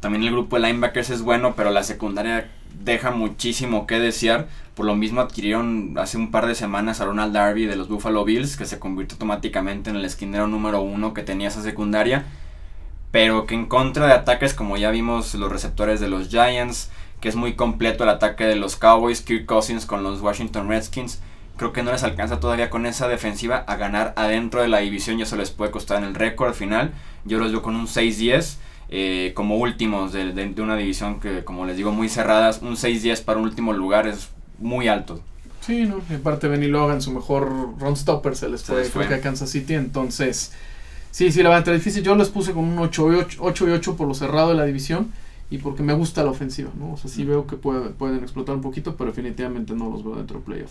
También 0.00 0.22
el 0.22 0.30
grupo 0.30 0.56
de 0.56 0.66
linebackers 0.66 1.10
es 1.10 1.22
bueno, 1.22 1.54
pero 1.56 1.70
la 1.70 1.82
secundaria 1.82 2.48
deja 2.84 3.10
muchísimo 3.10 3.86
que 3.86 3.98
desear. 3.98 4.48
Por 4.74 4.86
lo 4.86 4.94
mismo 4.94 5.20
adquirieron 5.20 5.94
hace 5.98 6.16
un 6.16 6.30
par 6.30 6.46
de 6.46 6.54
semanas 6.54 7.00
a 7.00 7.06
Ronald 7.06 7.34
Darby 7.34 7.66
de 7.66 7.74
los 7.74 7.88
Buffalo 7.88 8.24
Bills, 8.24 8.56
que 8.56 8.64
se 8.64 8.78
convirtió 8.78 9.16
automáticamente 9.16 9.90
en 9.90 9.96
el 9.96 10.04
esquinero 10.04 10.46
número 10.46 10.80
uno 10.80 11.14
que 11.14 11.22
tenía 11.22 11.48
esa 11.48 11.62
secundaria. 11.62 12.26
Pero 13.10 13.46
que 13.46 13.54
en 13.54 13.66
contra 13.66 14.06
de 14.06 14.12
ataques 14.12 14.54
como 14.54 14.76
ya 14.76 14.90
vimos 14.90 15.34
los 15.34 15.50
receptores 15.50 15.98
de 15.98 16.08
los 16.08 16.28
Giants, 16.28 16.90
que 17.20 17.28
es 17.28 17.34
muy 17.34 17.54
completo 17.54 18.04
el 18.04 18.10
ataque 18.10 18.44
de 18.44 18.54
los 18.54 18.76
Cowboys, 18.76 19.22
Kirk 19.22 19.46
Cousins 19.46 19.86
con 19.86 20.04
los 20.04 20.20
Washington 20.20 20.68
Redskins, 20.68 21.20
creo 21.56 21.72
que 21.72 21.82
no 21.82 21.90
les 21.90 22.04
alcanza 22.04 22.38
todavía 22.38 22.70
con 22.70 22.86
esa 22.86 23.08
defensiva 23.08 23.64
a 23.66 23.74
ganar 23.76 24.12
adentro 24.16 24.62
de 24.62 24.68
la 24.68 24.78
división 24.78 25.18
y 25.18 25.22
eso 25.22 25.34
les 25.34 25.50
puede 25.50 25.72
costar 25.72 25.98
en 25.98 26.04
el 26.04 26.14
récord 26.14 26.50
al 26.50 26.54
final. 26.54 26.92
Yo 27.24 27.40
los 27.40 27.50
veo 27.50 27.62
con 27.62 27.74
un 27.74 27.88
6-10 27.88 28.58
eh, 28.90 29.32
como 29.34 29.56
últimos 29.56 30.12
de, 30.12 30.32
de, 30.32 30.62
una 30.62 30.76
división 30.76 31.20
que, 31.20 31.44
como 31.44 31.66
les 31.66 31.76
digo, 31.76 31.92
muy 31.92 32.08
cerradas. 32.08 32.62
Un 32.62 32.76
6-10 32.76 33.22
para 33.22 33.38
un 33.38 33.44
último 33.44 33.72
lugar 33.72 34.06
es 34.06 34.30
muy 34.58 34.88
alto. 34.88 35.20
Sí, 35.60 35.84
¿no? 35.84 36.00
En 36.08 36.22
parte 36.22 36.48
Benny 36.48 36.68
Logan, 36.68 37.02
su 37.02 37.12
mejor 37.12 37.78
run 37.78 37.96
stopper 37.96 38.34
se 38.34 38.48
les 38.48 38.64
fue, 38.64 38.88
creo 38.88 39.08
que 39.08 39.14
a 39.14 39.20
Kansas 39.20 39.50
City. 39.50 39.74
Entonces, 39.74 40.52
sí, 41.10 41.30
sí, 41.30 41.42
la 41.42 41.56
entrar 41.56 41.76
difícil. 41.76 42.02
Yo 42.02 42.14
los 42.14 42.30
puse 42.30 42.52
con 42.52 42.64
un 42.64 42.78
8 42.78 43.12
y 43.12 43.16
8, 43.16 43.38
8 43.42 43.68
y 43.68 43.70
8 43.72 43.96
por 43.96 44.08
lo 44.08 44.14
cerrado 44.14 44.50
de 44.50 44.54
la 44.54 44.64
división 44.64 45.12
y 45.50 45.58
porque 45.58 45.82
me 45.82 45.92
gusta 45.92 46.22
la 46.22 46.30
ofensiva, 46.30 46.70
¿no? 46.78 46.92
O 46.92 46.96
sea, 46.96 47.10
sí 47.10 47.24
veo 47.24 47.46
que 47.46 47.56
puede, 47.56 47.90
pueden 47.90 48.22
explotar 48.22 48.54
un 48.54 48.62
poquito, 48.62 48.96
pero 48.96 49.10
definitivamente 49.10 49.74
no 49.74 49.90
los 49.90 50.04
veo 50.04 50.16
dentro 50.16 50.38
de 50.38 50.44
playoff. 50.44 50.70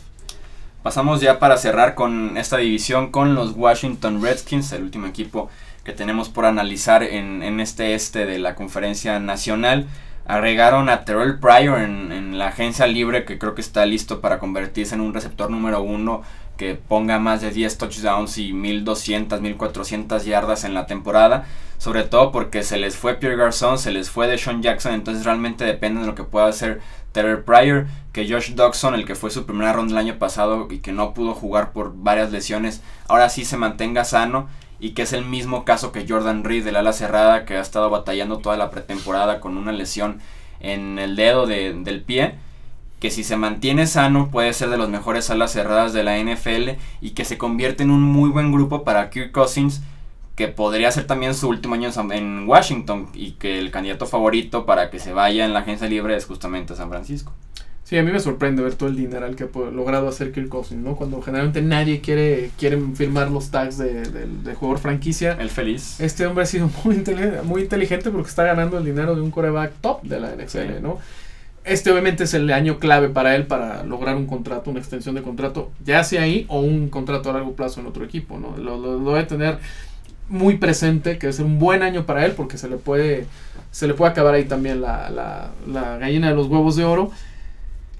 Pasamos 0.84 1.22
ya 1.22 1.40
para 1.40 1.58
cerrar 1.58 1.96
con 1.96 2.38
esta 2.38 2.58
división 2.58 3.12
con 3.12 3.36
los 3.36 3.56
Washington 3.56 4.22
Redskins, 4.22 4.72
el 4.72 4.84
último 4.84 5.08
equipo 5.08 5.50
que 5.88 5.94
tenemos 5.94 6.28
por 6.28 6.46
analizar 6.46 7.02
en, 7.02 7.62
este 7.62 7.94
este 7.94 8.26
de 8.26 8.40
la 8.40 8.56
conferencia 8.56 9.22
nacional. 9.22 9.88
Agregaron 10.26 10.90
a 10.90 11.06
Terrell 11.06 11.40
Pryor 11.40 11.80
en, 11.80 12.38
la 12.38 12.48
agencia 12.48 12.88
libre 12.88 13.24
que 13.24 13.40
creo 13.40 13.56
que 13.56 13.62
está 13.62 13.86
listo 13.86 14.20
para 14.20 14.38
convertirse 14.38 14.96
en 14.96 15.02
un 15.02 15.14
receptor 15.14 15.50
número 15.50 15.82
uno 15.82 16.24
que 16.58 16.76
ponga 16.76 17.20
más 17.20 17.40
de 17.40 17.52
10 17.52 17.78
touchdowns 17.78 18.38
y 18.38 18.52
1200, 18.52 19.40
1400 19.40 20.26
yardas 20.26 20.66
en 20.66 20.74
la 20.74 20.88
temporada. 20.88 21.46
Sobre 21.78 22.04
todo 22.04 22.34
porque 22.34 22.64
se 22.64 22.78
les 22.78 22.98
fue 22.98 23.16
Pierre 23.16 23.38
Garçon, 23.38 23.78
se 23.78 23.92
les 23.92 24.10
fue 24.10 24.28
de 24.28 24.38
Sean 24.38 24.62
Jackson, 24.62 24.94
entonces 24.94 25.24
realmente 25.24 25.64
depende 25.64 26.02
de 26.02 26.08
lo 26.08 26.16
que 26.16 26.26
pueda 26.26 26.48
hacer 26.48 26.82
Terrell 27.14 27.46
Pryor. 27.46 27.88
Que 28.12 28.30
Josh 28.30 28.56
Dodson, 28.56 28.94
el 28.94 29.06
que 29.06 29.16
fue 29.16 29.32
su 29.32 29.46
primera 29.46 29.72
ronda 29.72 29.94
el 29.94 30.06
año 30.06 30.20
pasado 30.20 30.68
y 30.70 30.80
que 30.80 30.92
no 30.92 31.14
pudo 31.14 31.34
jugar 31.34 31.72
por 31.72 31.94
varias 31.96 32.34
lesiones, 32.34 32.82
ahora 33.08 33.30
sí 33.30 33.46
se 33.46 33.56
mantenga 33.56 34.04
sano 34.04 34.50
y 34.80 34.92
que 34.92 35.04
es 35.04 35.14
el 35.14 35.26
mismo 35.26 35.66
caso 35.66 35.92
que 35.92 36.06
Jordan 36.08 36.44
Reed 36.44 36.64
del 36.64 36.76
ala 36.76 36.94
cerrada 36.94 37.46
que 37.46 37.56
ha 37.58 37.62
estado 37.62 37.90
batallando 37.90 38.40
toda 38.40 38.58
la 38.58 38.70
pretemporada 38.70 39.40
con 39.40 39.58
una 39.58 39.72
lesión 39.72 40.20
en 40.60 41.00
el 41.00 41.16
dedo 41.16 41.46
del 41.48 42.04
pie 42.04 42.36
que 43.00 43.12
si 43.12 43.24
se 43.24 43.38
mantiene 43.38 43.86
sano 43.86 44.30
puede 44.32 44.54
ser 44.54 44.70
de 44.70 44.78
los 44.78 44.90
mejores 44.90 45.30
alas 45.30 45.52
cerradas 45.52 45.94
de 45.94 46.04
la 46.04 46.18
NFL 46.18 46.80
y 47.02 47.12
que 47.12 47.26
se 47.26 47.38
convierte 47.38 47.84
en 47.84 47.92
un 47.92 48.02
muy 48.02 48.30
buen 48.30 48.52
grupo 48.52 48.84
para 48.84 49.10
Kirk 49.10 49.32
Cousins 49.32 49.82
que 50.36 50.48
podría 50.48 50.92
ser 50.92 51.06
también 51.08 51.34
su 51.34 51.50
último 51.50 51.76
año 51.76 51.90
en 52.12 52.48
Washington 52.48 53.10
y 53.14 53.32
que 53.32 53.58
el 53.60 53.72
candidato 53.72 54.06
favorito 54.06 54.66
para 54.66 54.90
que 54.92 55.00
se 55.00 55.14
vaya 55.14 55.46
en 55.46 55.54
la 55.54 55.60
agencia 55.60 55.88
libre 55.88 56.16
es 56.16 56.26
justamente 56.26 56.76
San 56.76 56.90
Francisco. 56.90 57.34
Sí, 57.88 57.98
a 57.98 58.04
mí 58.04 58.12
me 58.12 58.20
sorprende 58.20 58.62
ver 58.62 58.76
todo 58.76 58.90
el 58.90 58.98
dinero 58.98 59.34
que 59.34 59.46
ha 59.46 59.72
logrado 59.72 60.10
hacer 60.10 60.34
Kirk 60.34 60.50
Cousins, 60.50 60.84
¿no? 60.84 60.98
Cuando 60.98 61.22
generalmente 61.22 61.62
nadie 61.62 62.02
quiere, 62.02 62.52
quiere 62.60 62.78
firmar 62.94 63.32
los 63.32 63.50
tags 63.50 63.78
de, 63.78 64.02
de, 64.04 64.56
jugador 64.56 64.80
franquicia. 64.80 65.38
El 65.40 65.50
feliz. 65.50 65.98
Este 66.02 66.26
hombre 66.26 66.44
ha 66.44 66.48
sido 66.48 66.70
muy, 66.84 66.96
inteligente, 66.96 67.42
muy 67.44 67.62
inteligente 67.62 68.12
porque 68.12 68.28
está 68.28 68.44
ganando 68.44 68.78
el 68.78 68.84
dinero 68.84 69.16
de 69.16 69.22
un 69.22 69.32
coreback 69.32 69.72
top 69.80 70.02
de 70.02 70.20
la 70.20 70.36
NFL, 70.36 70.82
¿no? 70.82 71.00
Este 71.64 71.90
obviamente 71.90 72.26
es 72.26 72.34
el 72.34 72.52
año 72.52 72.78
clave 72.78 73.08
para 73.08 73.38
él 73.38 73.48
para 73.48 73.84
lograr 73.84 74.18
un 74.18 74.28
contrato, 74.28 74.70
una 74.70 74.82
extensión 74.82 75.16
de 75.16 75.22
contrato, 75.22 75.72
ya 75.86 76.04
sea 76.04 76.24
ahí 76.24 76.46
o 76.50 76.60
un 76.60 76.90
contrato 76.90 77.30
a 77.30 77.34
largo 77.34 77.54
plazo 77.54 77.80
en 77.80 77.88
otro 77.88 78.04
equipo, 78.04 78.38
¿no? 78.38 78.58
Lo, 78.58 78.78
lo, 78.78 79.00
lo 79.00 79.14
debe 79.14 79.24
tener 79.24 79.60
muy 80.28 80.58
presente, 80.58 81.18
que 81.18 81.30
es 81.30 81.40
un 81.40 81.58
buen 81.58 81.84
año 81.84 82.06
para 82.06 82.26
él 82.26 82.34
porque 82.34 82.58
se 82.58 82.68
le 82.68 82.76
puede, 82.76 83.28
se 83.72 83.88
le 83.88 83.94
puede 83.94 84.12
acabar 84.12 84.34
ahí 84.34 84.44
también 84.44 84.82
la, 84.82 85.10
la, 85.10 85.52
la 85.66 85.98
gallina 85.98 86.28
de 86.28 86.36
los 86.36 86.48
huevos 86.48 86.76
de 86.76 86.84
oro. 86.84 87.14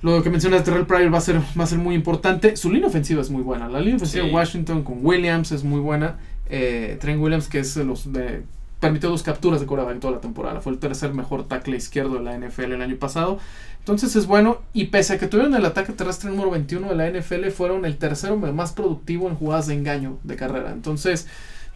Lo 0.02 0.22
que 0.22 0.30
menciona 0.30 0.64
Terrell 0.64 0.86
Pryor 0.86 1.12
va 1.12 1.18
a, 1.18 1.22
ser, 1.22 1.40
va 1.60 1.64
a 1.64 1.68
ser 1.68 1.80
muy 1.80 1.96
importante. 1.96 2.56
Su 2.56 2.72
línea 2.72 2.88
ofensiva 2.88 3.22
es 3.22 3.32
muy 3.32 3.42
buena. 3.42 3.68
La 3.68 3.80
línea 3.80 3.96
ofensiva 3.96 4.26
de 4.26 4.32
Washington 4.32 4.84
con 4.84 5.04
Williams 5.04 5.52
es 5.52 5.64
muy 5.64 5.80
buena. 5.80 6.18
Eh, 6.50 6.98
Trent 7.02 7.22
Williams, 7.22 7.48
que 7.48 7.60
es 7.60 7.76
los 7.78 8.14
de, 8.14 8.44
permitió 8.80 9.10
dos 9.10 9.24
capturas 9.24 9.60
de 9.60 9.66
en 9.66 10.00
toda 10.00 10.14
la 10.14 10.22
temporada. 10.22 10.62
Fue 10.62 10.72
el 10.72 10.80
tercer 10.80 11.14
mejor 11.14 11.48
tackle 11.48 11.76
izquierdo 11.76 12.16
de 12.16 12.24
la 12.24 12.38
NFL 12.38 12.74
el 12.74 12.82
año 12.82 12.96
pasado. 12.98 13.40
Entonces 13.80 14.16
es 14.16 14.28
bueno. 14.28 14.62
Y 14.74 14.86
pese 14.86 15.14
a 15.14 15.18
que 15.18 15.28
tuvieron 15.28 15.56
el 15.56 15.66
ataque 15.66 15.94
terrestre 15.94 16.30
número 16.30 16.52
21 16.52 16.90
de 16.90 16.96
la 16.96 17.10
NFL, 17.10 17.48
fueron 17.50 17.86
el 17.86 17.98
tercero 17.98 18.38
más 18.38 18.74
productivo 18.74 19.28
en 19.30 19.36
jugadas 19.36 19.68
de 19.68 19.74
engaño 19.74 20.20
de 20.24 20.36
carrera. 20.36 20.72
Entonces 20.72 21.28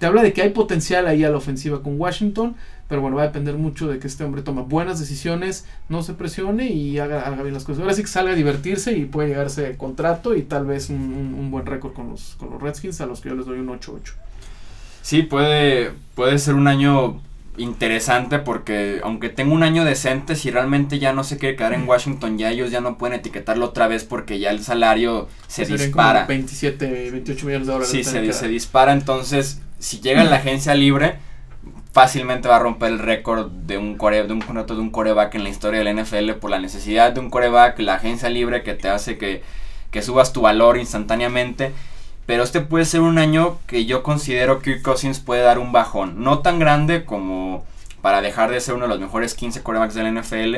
te 0.02 0.08
habla 0.08 0.24
de 0.24 0.34
que 0.34 0.42
hay 0.42 0.50
potencial 0.50 1.06
ahí 1.06 1.24
a 1.24 1.30
la 1.30 1.38
ofensiva 1.38 1.84
con 1.84 2.02
Washington, 2.02 2.56
pero 2.88 3.02
bueno, 3.02 3.18
va 3.18 3.22
a 3.22 3.28
depender 3.28 3.54
mucho 3.54 3.88
de 3.88 4.00
que 4.00 4.08
este 4.08 4.24
hombre 4.24 4.42
tome 4.42 4.64
buenas 4.64 5.00
decisiones, 5.00 5.68
no 5.90 6.02
se 6.02 6.16
presione 6.16 6.72
y 6.72 6.98
haga, 6.98 7.30
bien 7.44 7.54
las 7.54 7.66
cosas. 7.66 7.84
Ahora 7.84 7.94
sí 7.94 8.02
que 8.02 8.08
salga 8.08 8.32
a 8.32 8.36
divertirse 8.36 8.94
y 8.94 9.06
puede 9.06 9.28
llegarse 9.28 9.78
contrato 9.78 10.36
y 10.36 10.42
tal 10.42 10.66
vez 10.66 10.90
un, 10.90 11.52
buen 11.52 11.68
récord 11.68 11.94
con 11.94 12.10
los, 12.10 12.34
con 12.40 12.50
los 12.50 12.60
Redskins, 12.60 13.00
a 13.00 13.06
los 13.06 13.22
que 13.22 13.30
yo 13.30 13.36
les 13.36 13.46
doy 13.46 13.60
un 13.60 13.68
8-8. 13.68 14.14
Sí, 15.04 15.22
puede, 15.22 15.92
puede 16.16 16.40
ser 16.40 16.56
un 16.56 16.68
año 16.68 17.22
interesante 17.58 18.40
porque 18.40 19.02
aunque 19.04 19.30
tenga 19.30 19.54
un 19.54 19.62
año 19.62 19.86
decente, 19.86 20.36
si 20.36 20.50
realmente 20.50 20.98
ya 20.98 21.14
no 21.14 21.24
se 21.24 21.38
quiere 21.38 21.56
quedar 21.56 21.74
en 21.74 21.88
Washington, 21.88 22.40
ya 22.40 22.50
ellos 22.50 22.72
ya 22.72 22.82
no 22.82 22.98
pueden 22.98 23.20
etiquetarlo 23.20 23.68
otra 23.68 23.88
vez 23.88 24.04
porque 24.04 24.40
ya 24.40 24.50
el 24.50 24.64
salario 24.64 25.28
se 25.46 25.68
dispara. 25.68 26.26
27, 26.26 27.12
28 27.12 27.46
millones 27.46 27.68
de 27.68 27.74
dólares. 27.74 27.92
Sí, 27.92 28.04
se, 28.04 28.34
se 28.34 28.48
dispara, 28.48 28.94
entonces 28.94 29.62
si 29.82 30.00
llega 30.00 30.22
a 30.22 30.24
la 30.24 30.38
agencia 30.38 30.74
libre, 30.74 31.16
fácilmente 31.92 32.48
va 32.48 32.56
a 32.56 32.60
romper 32.60 32.92
el 32.92 33.00
récord 33.00 33.52
de 33.52 33.78
un 33.78 33.98
core, 33.98 34.24
de 34.24 34.32
un 34.32 34.40
contrato 34.40 34.76
de 34.76 34.82
un 34.82 34.92
coreback 34.92 35.36
en 35.36 35.44
la 35.44 35.50
historia 35.50 35.84
del 35.84 36.02
NFL 36.02 36.32
por 36.40 36.50
la 36.50 36.60
necesidad 36.60 37.12
de 37.12 37.20
un 37.20 37.30
coreback, 37.30 37.80
la 37.80 37.96
agencia 37.96 38.30
libre 38.30 38.64
que 38.64 38.76
te 38.76 38.88
hace 38.88 39.18
que, 39.18 39.44
que 39.92 40.02
subas 40.02 40.32
tu 40.32 40.42
valor 40.42 40.78
instantáneamente 40.78 41.74
pero 42.26 42.44
este 42.44 42.62
puede 42.62 42.86
ser 42.86 43.02
un 43.02 43.18
año 43.18 43.58
que 43.68 43.86
yo 43.86 44.04
considero 44.04 44.60
que 44.60 44.76
Kirk 44.76 44.84
Cousins 44.84 45.20
puede 45.20 45.42
dar 45.42 45.60
un 45.60 45.72
bajón. 45.72 46.24
No 46.24 46.40
tan 46.40 46.60
grande 46.60 47.04
como 47.04 47.66
para 48.02 48.22
dejar 48.22 48.52
de 48.52 48.62
ser 48.62 48.76
uno 48.76 48.86
de 48.86 48.90
los 48.90 49.00
mejores 49.00 49.34
15 49.34 49.62
quarterbacks 49.62 49.96
del 49.96 50.18
NFL. 50.18 50.58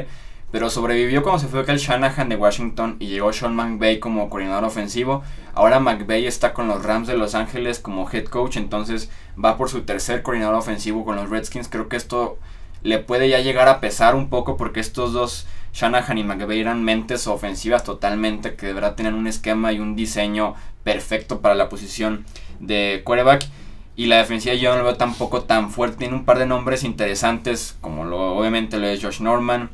Pero 0.54 0.70
sobrevivió 0.70 1.24
cuando 1.24 1.40
se 1.40 1.48
fue 1.48 1.66
el 1.68 1.80
Shanahan 1.80 2.30
de 2.30 2.36
Washington 2.36 2.98
y 3.00 3.08
llegó 3.08 3.34
Sean 3.34 3.56
McVay 3.56 4.00
como 4.00 4.30
coordinador 4.30 4.66
ofensivo. 4.66 5.24
Ahora 5.56 5.80
McVay 5.80 6.28
está 6.28 6.54
con 6.54 6.68
los 6.68 6.84
Rams 6.84 7.08
de 7.08 7.18
Los 7.18 7.34
Ángeles 7.34 7.80
como 7.80 8.08
head 8.08 8.26
coach, 8.26 8.58
entonces 8.58 9.10
va 9.44 9.58
por 9.58 9.72
su 9.72 9.82
tercer 9.82 10.22
coordinador 10.22 10.54
ofensivo 10.54 11.06
con 11.06 11.16
los 11.16 11.32
Redskins. 11.32 11.70
Creo 11.70 11.90
que 11.90 11.96
esto 11.96 12.38
le 12.84 13.00
puede 13.00 13.30
ya 13.30 13.40
llegar 13.40 13.68
a 13.68 13.80
pesar 13.80 14.14
un 14.14 14.30
poco 14.30 14.56
porque 14.56 14.80
estos 14.80 15.12
dos 15.12 15.48
Shanahan 15.74 16.20
y 16.20 16.24
McVay 16.24 16.60
eran 16.60 16.84
mentes 16.84 17.26
ofensivas 17.26 17.84
totalmente 17.84 18.54
que 18.54 18.68
deberá 18.68 18.96
tener 18.96 19.16
un 19.16 19.26
esquema 19.26 19.74
y 19.74 19.80
un 19.80 19.96
diseño 19.96 20.54
perfecto 20.84 21.42
para 21.42 21.56
la 21.56 21.68
posición 21.68 22.28
de 22.60 23.02
quarterback. 23.04 23.48
Y 23.96 24.06
la 24.06 24.18
defensiva 24.18 24.54
yo 24.54 24.70
no 24.70 24.78
lo 24.78 24.84
veo 24.84 24.98
tampoco 24.98 25.46
tan 25.46 25.72
fuerte. 25.72 25.98
Tiene 25.98 26.14
un 26.14 26.26
par 26.26 26.38
de 26.38 26.46
nombres 26.46 26.84
interesantes, 26.84 27.76
como 27.82 28.06
lo, 28.06 28.36
obviamente 28.36 28.78
lo 28.78 28.86
es 28.86 29.04
Josh 29.04 29.20
Norman, 29.20 29.72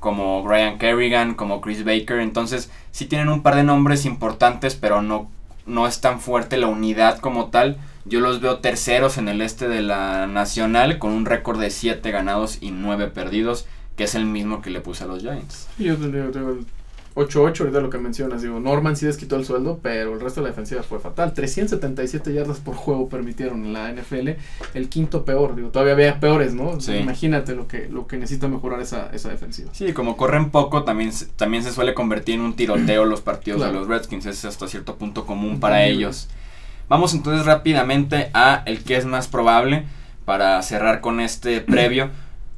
como 0.00 0.42
Brian 0.42 0.78
Kerrigan, 0.78 1.34
como 1.34 1.60
Chris 1.60 1.84
Baker. 1.84 2.18
Entonces, 2.18 2.70
sí 2.90 3.06
tienen 3.06 3.28
un 3.28 3.42
par 3.42 3.54
de 3.54 3.62
nombres 3.62 4.04
importantes, 4.04 4.74
pero 4.74 5.02
no, 5.02 5.30
no 5.66 5.86
es 5.86 6.00
tan 6.00 6.20
fuerte 6.20 6.56
la 6.56 6.66
unidad 6.66 7.20
como 7.20 7.50
tal. 7.50 7.76
Yo 8.04 8.20
los 8.20 8.40
veo 8.40 8.58
terceros 8.58 9.18
en 9.18 9.28
el 9.28 9.42
este 9.42 9.68
de 9.68 9.82
la 9.82 10.26
Nacional, 10.26 10.98
con 10.98 11.12
un 11.12 11.26
récord 11.26 11.60
de 11.60 11.70
7 11.70 12.10
ganados 12.10 12.58
y 12.60 12.70
9 12.70 13.08
perdidos, 13.08 13.66
que 13.96 14.04
es 14.04 14.14
el 14.14 14.24
mismo 14.24 14.62
que 14.62 14.70
le 14.70 14.80
puse 14.80 15.04
a 15.04 15.06
los 15.06 15.20
Giants. 15.20 15.68
Yo 15.78 15.96
tengo 15.96 16.56
8-8, 17.14 17.60
ahorita 17.60 17.80
lo 17.80 17.90
que 17.90 17.98
mencionas. 17.98 18.42
Digo, 18.42 18.60
Norman 18.60 18.96
sí 18.96 19.06
desquitó 19.06 19.36
el 19.36 19.44
sueldo, 19.44 19.80
pero 19.82 20.14
el 20.14 20.20
resto 20.20 20.40
de 20.40 20.44
la 20.44 20.50
defensiva 20.50 20.82
fue 20.82 21.00
fatal. 21.00 21.34
377 21.34 22.32
yardas 22.32 22.60
por 22.60 22.76
juego 22.76 23.08
permitieron 23.08 23.64
en 23.64 23.72
la 23.72 23.92
NFL. 23.92 24.30
El 24.74 24.88
quinto 24.88 25.24
peor, 25.24 25.56
digo, 25.56 25.70
todavía 25.70 25.94
había 25.94 26.20
peores, 26.20 26.54
¿no? 26.54 26.78
Imagínate 26.88 27.54
lo 27.54 27.66
que, 27.66 27.88
lo 27.88 28.06
que 28.06 28.16
necesita 28.16 28.48
mejorar 28.48 28.80
esa, 28.80 29.10
esa 29.12 29.28
defensiva. 29.28 29.70
Sí, 29.72 29.92
como 29.92 30.16
corren 30.16 30.50
poco, 30.50 30.84
también, 30.84 31.10
también 31.36 31.64
se 31.64 31.72
suele 31.72 31.94
convertir 31.94 32.36
en 32.36 32.42
un 32.42 32.54
tiroteo 32.54 33.04
los 33.04 33.20
partidos 33.20 33.60
de 33.60 33.72
los 33.72 33.88
Redskins. 33.88 34.26
Es 34.26 34.44
hasta 34.44 34.68
cierto 34.68 34.96
punto 34.96 35.26
común 35.26 35.58
para 35.58 35.84
ellos. 35.84 36.28
Vamos 36.88 37.14
entonces 37.14 37.46
rápidamente 37.46 38.30
a 38.34 38.62
el 38.66 38.82
que 38.82 38.96
es 38.96 39.04
más 39.04 39.28
probable 39.28 39.84
para 40.24 40.60
cerrar 40.62 41.00
con 41.00 41.20
este 41.20 41.60
previo. 41.60 42.10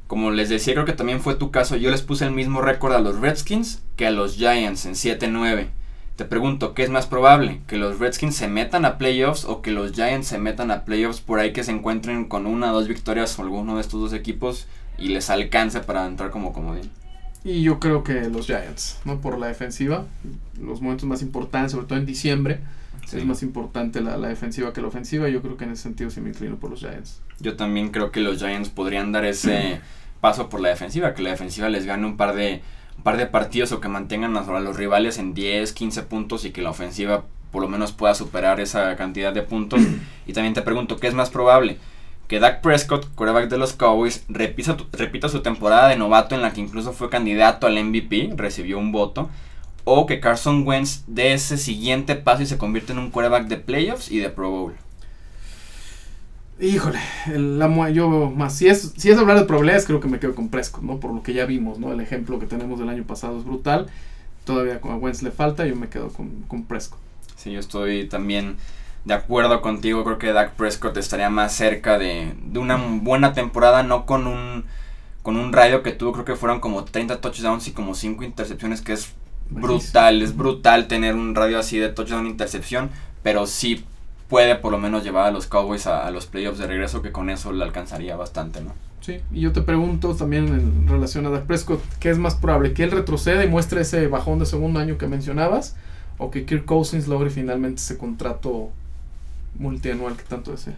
Como 0.07 0.31
les 0.31 0.49
decía, 0.49 0.73
creo 0.73 0.85
que 0.85 0.93
también 0.93 1.21
fue 1.21 1.35
tu 1.35 1.51
caso. 1.51 1.75
Yo 1.75 1.89
les 1.89 2.01
puse 2.01 2.25
el 2.25 2.31
mismo 2.31 2.61
récord 2.61 2.93
a 2.93 2.99
los 2.99 3.19
Redskins 3.19 3.81
que 3.95 4.07
a 4.07 4.11
los 4.11 4.35
Giants 4.35 4.85
en 4.85 4.93
7-9. 4.93 5.67
Te 6.15 6.25
pregunto, 6.25 6.75
¿qué 6.75 6.83
es 6.83 6.91
más 6.91 7.07
probable? 7.07 7.61
¿Que 7.65 7.77
los 7.77 7.97
Redskins 7.97 8.35
se 8.35 8.47
metan 8.47 8.85
a 8.85 8.99
playoffs 8.99 9.45
o 9.45 9.63
que 9.63 9.71
los 9.71 9.93
Giants 9.93 10.27
se 10.27 10.37
metan 10.37 10.69
a 10.69 10.85
playoffs 10.85 11.21
por 11.21 11.39
ahí 11.39 11.53
que 11.53 11.63
se 11.63 11.71
encuentren 11.71 12.25
con 12.25 12.45
una 12.45 12.71
o 12.71 12.75
dos 12.75 12.87
victorias 12.87 13.39
o 13.39 13.41
alguno 13.41 13.75
de 13.75 13.81
estos 13.81 13.99
dos 13.99 14.13
equipos 14.13 14.67
y 14.99 15.07
les 15.07 15.31
alcance 15.31 15.79
para 15.79 16.05
entrar 16.05 16.29
como 16.29 16.53
comodín? 16.53 16.91
Y 17.43 17.63
yo 17.63 17.79
creo 17.79 18.03
que 18.03 18.29
los 18.29 18.45
Giants, 18.45 18.99
¿no? 19.05 19.21
Por 19.21 19.39
la 19.39 19.47
defensiva, 19.47 20.05
los 20.61 20.81
momentos 20.81 21.09
más 21.09 21.23
importantes, 21.23 21.71
sobre 21.71 21.87
todo 21.87 21.97
en 21.97 22.05
diciembre, 22.05 22.59
es 23.11 23.25
más 23.25 23.43
importante 23.43 24.01
la, 24.01 24.17
la, 24.17 24.29
defensiva 24.29 24.73
que 24.73 24.81
la 24.81 24.87
ofensiva. 24.87 25.29
Yo 25.29 25.41
creo 25.41 25.57
que 25.57 25.65
en 25.65 25.71
ese 25.71 25.83
sentido 25.83 26.09
sí 26.09 26.21
me 26.21 26.29
inclino 26.29 26.57
por 26.57 26.69
los 26.69 26.79
Giants. 26.79 27.21
Yo 27.39 27.55
también 27.55 27.89
creo 27.89 28.11
que 28.11 28.21
los 28.21 28.39
Giants 28.39 28.69
podrían 28.69 29.11
dar 29.11 29.25
ese 29.25 29.81
paso 30.21 30.47
por 30.47 30.61
la 30.61 30.69
defensiva, 30.69 31.13
que 31.13 31.21
la 31.21 31.31
defensiva 31.31 31.67
les 31.69 31.85
gane 31.85 32.05
un 32.05 32.15
par 32.15 32.33
de, 32.33 32.61
un 32.97 33.03
par 33.03 33.17
de 33.17 33.25
partidos 33.25 33.73
o 33.73 33.81
que 33.81 33.89
mantengan 33.89 34.37
a 34.37 34.59
los 34.59 34.77
rivales 34.77 35.17
en 35.17 35.33
10, 35.33 35.73
15 35.73 36.03
puntos 36.03 36.45
y 36.45 36.51
que 36.51 36.61
la 36.61 36.69
ofensiva 36.69 37.25
por 37.51 37.61
lo 37.61 37.69
menos 37.69 37.91
pueda 37.91 38.15
superar 38.15 38.59
esa 38.59 38.95
cantidad 38.95 39.33
de 39.33 39.43
puntos. 39.43 39.81
y 40.25 40.33
también 40.33 40.53
te 40.53 40.61
pregunto, 40.61 40.97
¿qué 40.97 41.07
es 41.07 41.13
más 41.13 41.29
probable? 41.29 41.77
Que 42.27 42.39
Dak 42.39 42.61
Prescott, 42.61 43.13
quarterback 43.15 43.49
de 43.49 43.57
los 43.57 43.73
Cowboys, 43.73 44.23
repita, 44.29 44.77
repita 44.93 45.29
su 45.29 45.41
temporada 45.41 45.89
de 45.89 45.97
novato 45.97 46.35
en 46.35 46.41
la 46.41 46.53
que 46.53 46.61
incluso 46.61 46.93
fue 46.93 47.09
candidato 47.09 47.67
al 47.67 47.83
MVP, 47.83 48.31
recibió 48.37 48.79
un 48.79 48.91
voto, 48.91 49.29
o 49.85 50.05
que 50.05 50.19
Carson 50.19 50.65
Wentz 50.65 51.03
dé 51.07 51.33
ese 51.33 51.57
siguiente 51.57 52.15
paso 52.15 52.43
y 52.43 52.45
se 52.45 52.57
convierte 52.57 52.93
en 52.93 52.99
un 52.99 53.11
quarterback 53.11 53.47
de 53.47 53.57
playoffs 53.57 54.11
y 54.11 54.19
de 54.19 54.29
Pro 54.29 54.49
Bowl. 54.49 54.73
Híjole, 56.59 56.99
la, 57.27 57.89
yo 57.89 58.29
más, 58.29 58.55
si 58.55 58.67
es, 58.67 58.93
si 58.95 59.09
es 59.09 59.17
hablar 59.17 59.39
de 59.39 59.45
probabilidades, 59.45 59.85
creo 59.85 59.99
que 59.99 60.07
me 60.07 60.19
quedo 60.19 60.35
con 60.35 60.49
Prescott, 60.49 60.83
¿no? 60.83 60.99
Por 60.99 61.13
lo 61.13 61.23
que 61.23 61.33
ya 61.33 61.45
vimos, 61.45 61.79
¿no? 61.79 61.91
El 61.91 61.99
ejemplo 61.99 62.39
que 62.39 62.45
tenemos 62.45 62.79
del 62.79 62.89
año 62.89 63.03
pasado 63.03 63.37
es 63.37 63.43
brutal. 63.43 63.87
Todavía 64.45 64.79
con 64.79 65.01
Wentz 65.03 65.23
le 65.23 65.31
falta, 65.31 65.65
yo 65.65 65.75
me 65.75 65.89
quedo 65.89 66.09
con, 66.09 66.43
con 66.47 66.63
Prescott. 66.63 66.99
Sí, 67.35 67.51
yo 67.51 67.59
estoy 67.59 68.07
también 68.07 68.57
de 69.03 69.13
acuerdo 69.15 69.61
contigo. 69.61 70.03
Creo 70.03 70.19
que 70.19 70.31
Dak 70.31 70.53
Prescott 70.53 70.95
estaría 70.97 71.29
más 71.29 71.53
cerca 71.53 71.97
de, 71.97 72.33
de 72.45 72.59
una 72.59 72.77
buena 72.77 73.33
temporada, 73.33 73.83
no 73.83 74.05
con 74.05 74.27
un, 74.27 74.63
con 75.23 75.37
un 75.37 75.51
radio 75.53 75.81
que 75.81 75.91
tuvo, 75.91 76.13
creo 76.13 76.25
que 76.25 76.35
fueron 76.35 76.59
como 76.59 76.83
30 76.85 77.19
touchdowns 77.19 77.67
y 77.67 77.71
como 77.71 77.95
5 77.95 78.23
intercepciones, 78.23 78.81
que 78.81 78.93
es 78.93 79.13
brutal. 79.49 80.21
Es 80.21 80.35
brutal 80.35 80.87
tener 80.87 81.15
un 81.15 81.35
radio 81.35 81.59
así 81.59 81.77
de 81.77 81.89
touchdown 81.89 82.27
intercepción, 82.27 82.89
pero 83.21 83.45
sí 83.47 83.85
puede 84.29 84.55
por 84.55 84.71
lo 84.71 84.79
menos 84.79 85.03
llevar 85.03 85.27
a 85.27 85.31
los 85.31 85.47
Cowboys 85.47 85.87
a, 85.87 86.09
los 86.11 86.25
playoffs 86.25 86.59
de 86.59 86.67
regreso, 86.67 87.01
que 87.01 87.11
con 87.11 87.29
eso 87.29 87.51
le 87.53 87.63
alcanzaría 87.63 88.15
bastante, 88.15 88.61
¿no? 88.61 88.73
Sí, 89.01 89.19
y 89.31 89.41
yo 89.41 89.51
te 89.51 89.61
pregunto 89.61 90.15
también 90.15 90.47
en 90.47 90.87
relación 90.87 91.25
a 91.25 91.29
Dak 91.29 91.45
Prescott, 91.45 91.81
¿qué 91.99 92.09
es 92.09 92.17
más 92.17 92.35
probable? 92.35 92.73
¿Que 92.73 92.83
él 92.83 92.91
retroceda 92.91 93.43
y 93.43 93.49
muestre 93.49 93.81
ese 93.81 94.07
bajón 94.07 94.39
de 94.39 94.45
segundo 94.45 94.79
año 94.79 94.97
que 94.97 95.07
mencionabas? 95.07 95.75
¿O 96.17 96.31
que 96.31 96.45
Kirk 96.45 96.65
Cousins 96.65 97.07
logre 97.07 97.29
finalmente 97.29 97.81
ese 97.81 97.97
contrato 97.97 98.71
multianual 99.59 100.15
que 100.15 100.23
tanto 100.23 100.51
desea? 100.51 100.77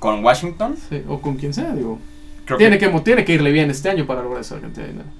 ¿Con 0.00 0.24
Washington? 0.24 0.76
Sí, 0.88 1.02
o 1.06 1.20
con 1.20 1.36
quien 1.36 1.52
sea, 1.52 1.74
digo. 1.74 1.98
tiene, 2.56 2.78
que, 2.78 2.88
tiene 3.04 3.24
que 3.24 3.34
irle 3.34 3.52
bien 3.52 3.70
este 3.70 3.90
año 3.90 4.06
para 4.06 4.22
lograr 4.22 4.40
esa 4.40 4.58
cantidad 4.58 4.86
de 4.86 4.92
dinero. 4.92 5.10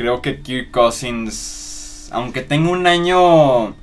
Creo 0.00 0.22
que 0.22 0.40
Kirk 0.40 0.70
Cousins, 0.70 2.08
aunque 2.10 2.40
tenga 2.40 2.70
un 2.70 2.86
año 2.86 3.74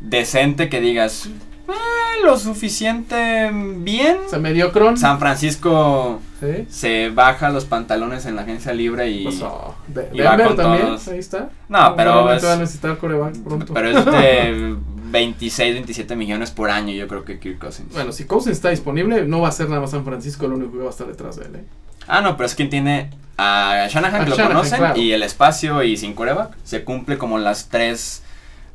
decente 0.00 0.68
que 0.68 0.80
digas 0.80 1.26
eh, 1.68 2.24
lo 2.24 2.36
suficiente 2.36 3.52
bien. 3.52 4.16
Se 4.28 4.40
mediocron. 4.40 4.98
San 4.98 5.20
Francisco 5.20 6.20
se 6.68 7.10
baja 7.10 7.50
los 7.50 7.66
pantalones 7.66 8.26
en 8.26 8.34
la 8.34 8.42
agencia 8.42 8.72
libre 8.72 9.10
y, 9.10 9.22
pues, 9.22 9.40
oh, 9.42 9.76
va 9.96 10.44
con 10.44 10.56
también, 10.56 10.86
todos. 10.86 11.06
ahí 11.06 11.20
está. 11.20 11.50
No, 11.68 11.94
pero 11.94 12.32
es, 12.32 12.44
va 12.44 12.54
a 12.54 12.56
necesitar 12.56 12.98
pronto. 12.98 13.72
Pero 13.72 13.90
es 13.96 14.04
de 14.06 14.76
26, 15.12 15.74
27 15.74 16.16
millones 16.16 16.50
por 16.50 16.68
año, 16.68 16.92
yo 16.92 17.06
creo 17.06 17.24
que 17.24 17.38
Kirk 17.38 17.60
Cousins. 17.60 17.92
Bueno, 17.92 18.10
si 18.10 18.24
Cousins 18.24 18.56
está 18.56 18.70
disponible, 18.70 19.24
no 19.24 19.42
va 19.42 19.50
a 19.50 19.52
ser 19.52 19.68
nada 19.68 19.80
más 19.80 19.92
San 19.92 20.04
Francisco 20.04 20.48
lo 20.48 20.56
único 20.56 20.72
que 20.72 20.78
va 20.78 20.88
a 20.88 20.90
estar 20.90 21.06
detrás 21.06 21.36
de 21.36 21.44
él. 21.44 21.54
¿eh? 21.54 21.64
Ah, 22.10 22.20
no, 22.22 22.36
pero 22.36 22.46
es 22.46 22.54
quien 22.54 22.70
tiene 22.70 23.10
a 23.38 23.86
Shanahan, 23.88 24.24
que 24.24 24.30
lo 24.30 24.36
conocen, 24.36 24.96
y 24.96 25.12
el 25.12 25.22
espacio 25.22 25.82
y 25.82 25.96
sin 25.96 26.14
coreback. 26.14 26.56
Se 26.64 26.84
cumple 26.84 27.18
como 27.18 27.38
las 27.38 27.68
tres 27.68 28.22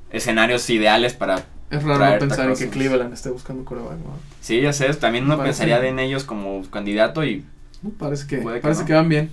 escenarios 0.10 0.70
ideales 0.70 1.14
para. 1.14 1.44
Es 1.70 1.84
raro 1.84 2.20
pensar 2.20 2.50
en 2.50 2.56
que 2.56 2.70
Cleveland 2.70 3.14
esté 3.14 3.30
buscando 3.30 3.66
coreback. 3.66 3.98
Sí, 4.42 4.62
ya 4.62 4.72
sé, 4.72 4.94
también 4.94 5.26
uno 5.26 5.42
pensaría 5.42 5.86
en 5.86 6.00
ellos 6.00 6.24
como 6.24 6.64
candidato 6.70 7.24
y. 7.26 7.46
parece 8.00 8.26
que, 8.28 8.38
parece 8.38 8.86
que 8.86 8.94
van 8.94 9.10
bien. 9.10 9.30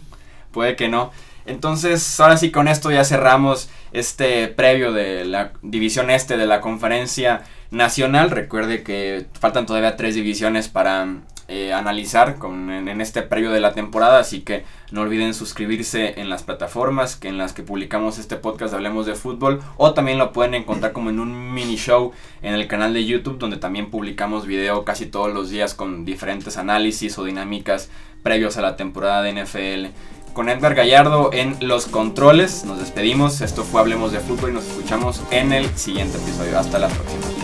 Puede 0.51 0.77
que 0.77 0.89
no. 0.89 1.13
Entonces, 1.47 2.21
ahora 2.21 2.37
sí, 2.37 2.51
con 2.51 2.69
esto 2.69 2.91
ya 2.91 3.05
cerramos 3.05 3.69
este 3.93 4.49
previo 4.49 4.93
de 4.93 5.25
la 5.25 5.53
división 5.63 6.11
este 6.11 6.37
de 6.37 6.47
la 6.47 6.61
conferencia 6.61 7.43
nacional. 7.71 8.31
Recuerde 8.31 8.83
que 8.83 9.27
faltan 9.39 9.67
todavía 9.67 9.97
tres 9.97 10.15
divisiones 10.15 10.69
para 10.69 11.07
eh, 11.49 11.73
analizar 11.73 12.37
con, 12.39 12.71
en, 12.71 13.01
este 13.01 13.23
previo 13.23 13.51
de 13.51 13.61
la 13.61 13.73
temporada, 13.73 14.21
así 14.21 14.41
que 14.41 14.65
no 14.91 15.03
olviden 15.03 15.35
suscribirse 15.35 16.21
en 16.21 16.29
las 16.29 16.43
plataformas 16.43 17.17
que 17.17 17.29
en 17.29 17.39
las 17.39 17.53
que 17.53 17.63
publicamos 17.63 18.19
este 18.19 18.37
podcast 18.37 18.75
Hablemos 18.75 19.07
de 19.07 19.15
Fútbol 19.15 19.61
o 19.77 19.93
también 19.93 20.19
lo 20.19 20.33
pueden 20.33 20.55
encontrar 20.55 20.93
como 20.93 21.11
en 21.11 21.19
un 21.21 21.53
mini 21.53 21.77
show 21.77 22.13
en 22.43 22.55
el 22.55 22.69
canal 22.69 22.95
de 22.95 23.05
YouTube 23.05 23.39
donde 23.39 23.57
también 23.57 23.91
publicamos 23.91 24.47
video 24.47 24.85
casi 24.85 25.07
todos 25.07 25.33
los 25.35 25.51
días 25.51 25.75
con 25.75 26.05
diferentes 26.05 26.57
análisis 26.57 27.19
o 27.19 27.25
dinámicas 27.25 27.91
previos 28.23 28.57
a 28.57 28.63
la 28.63 28.77
temporada 28.77 29.23
de 29.23 29.43
NFL. 29.43 29.95
Con 30.33 30.49
Edgar 30.49 30.75
Gallardo 30.75 31.31
en 31.33 31.57
los 31.61 31.87
controles, 31.87 32.65
nos 32.65 32.79
despedimos, 32.79 33.43
esto 33.43 33.65
fue 33.65 33.81
Hablemos 33.81 34.13
de 34.13 34.21
Fútbol 34.21 34.51
y 34.51 34.55
nos 34.55 34.67
escuchamos 34.67 35.23
en 35.31 35.53
el 35.53 35.69
siguiente 35.77 36.17
episodio. 36.17 36.59
Hasta 36.59 36.79
la 36.79 36.89
próxima. 36.89 37.42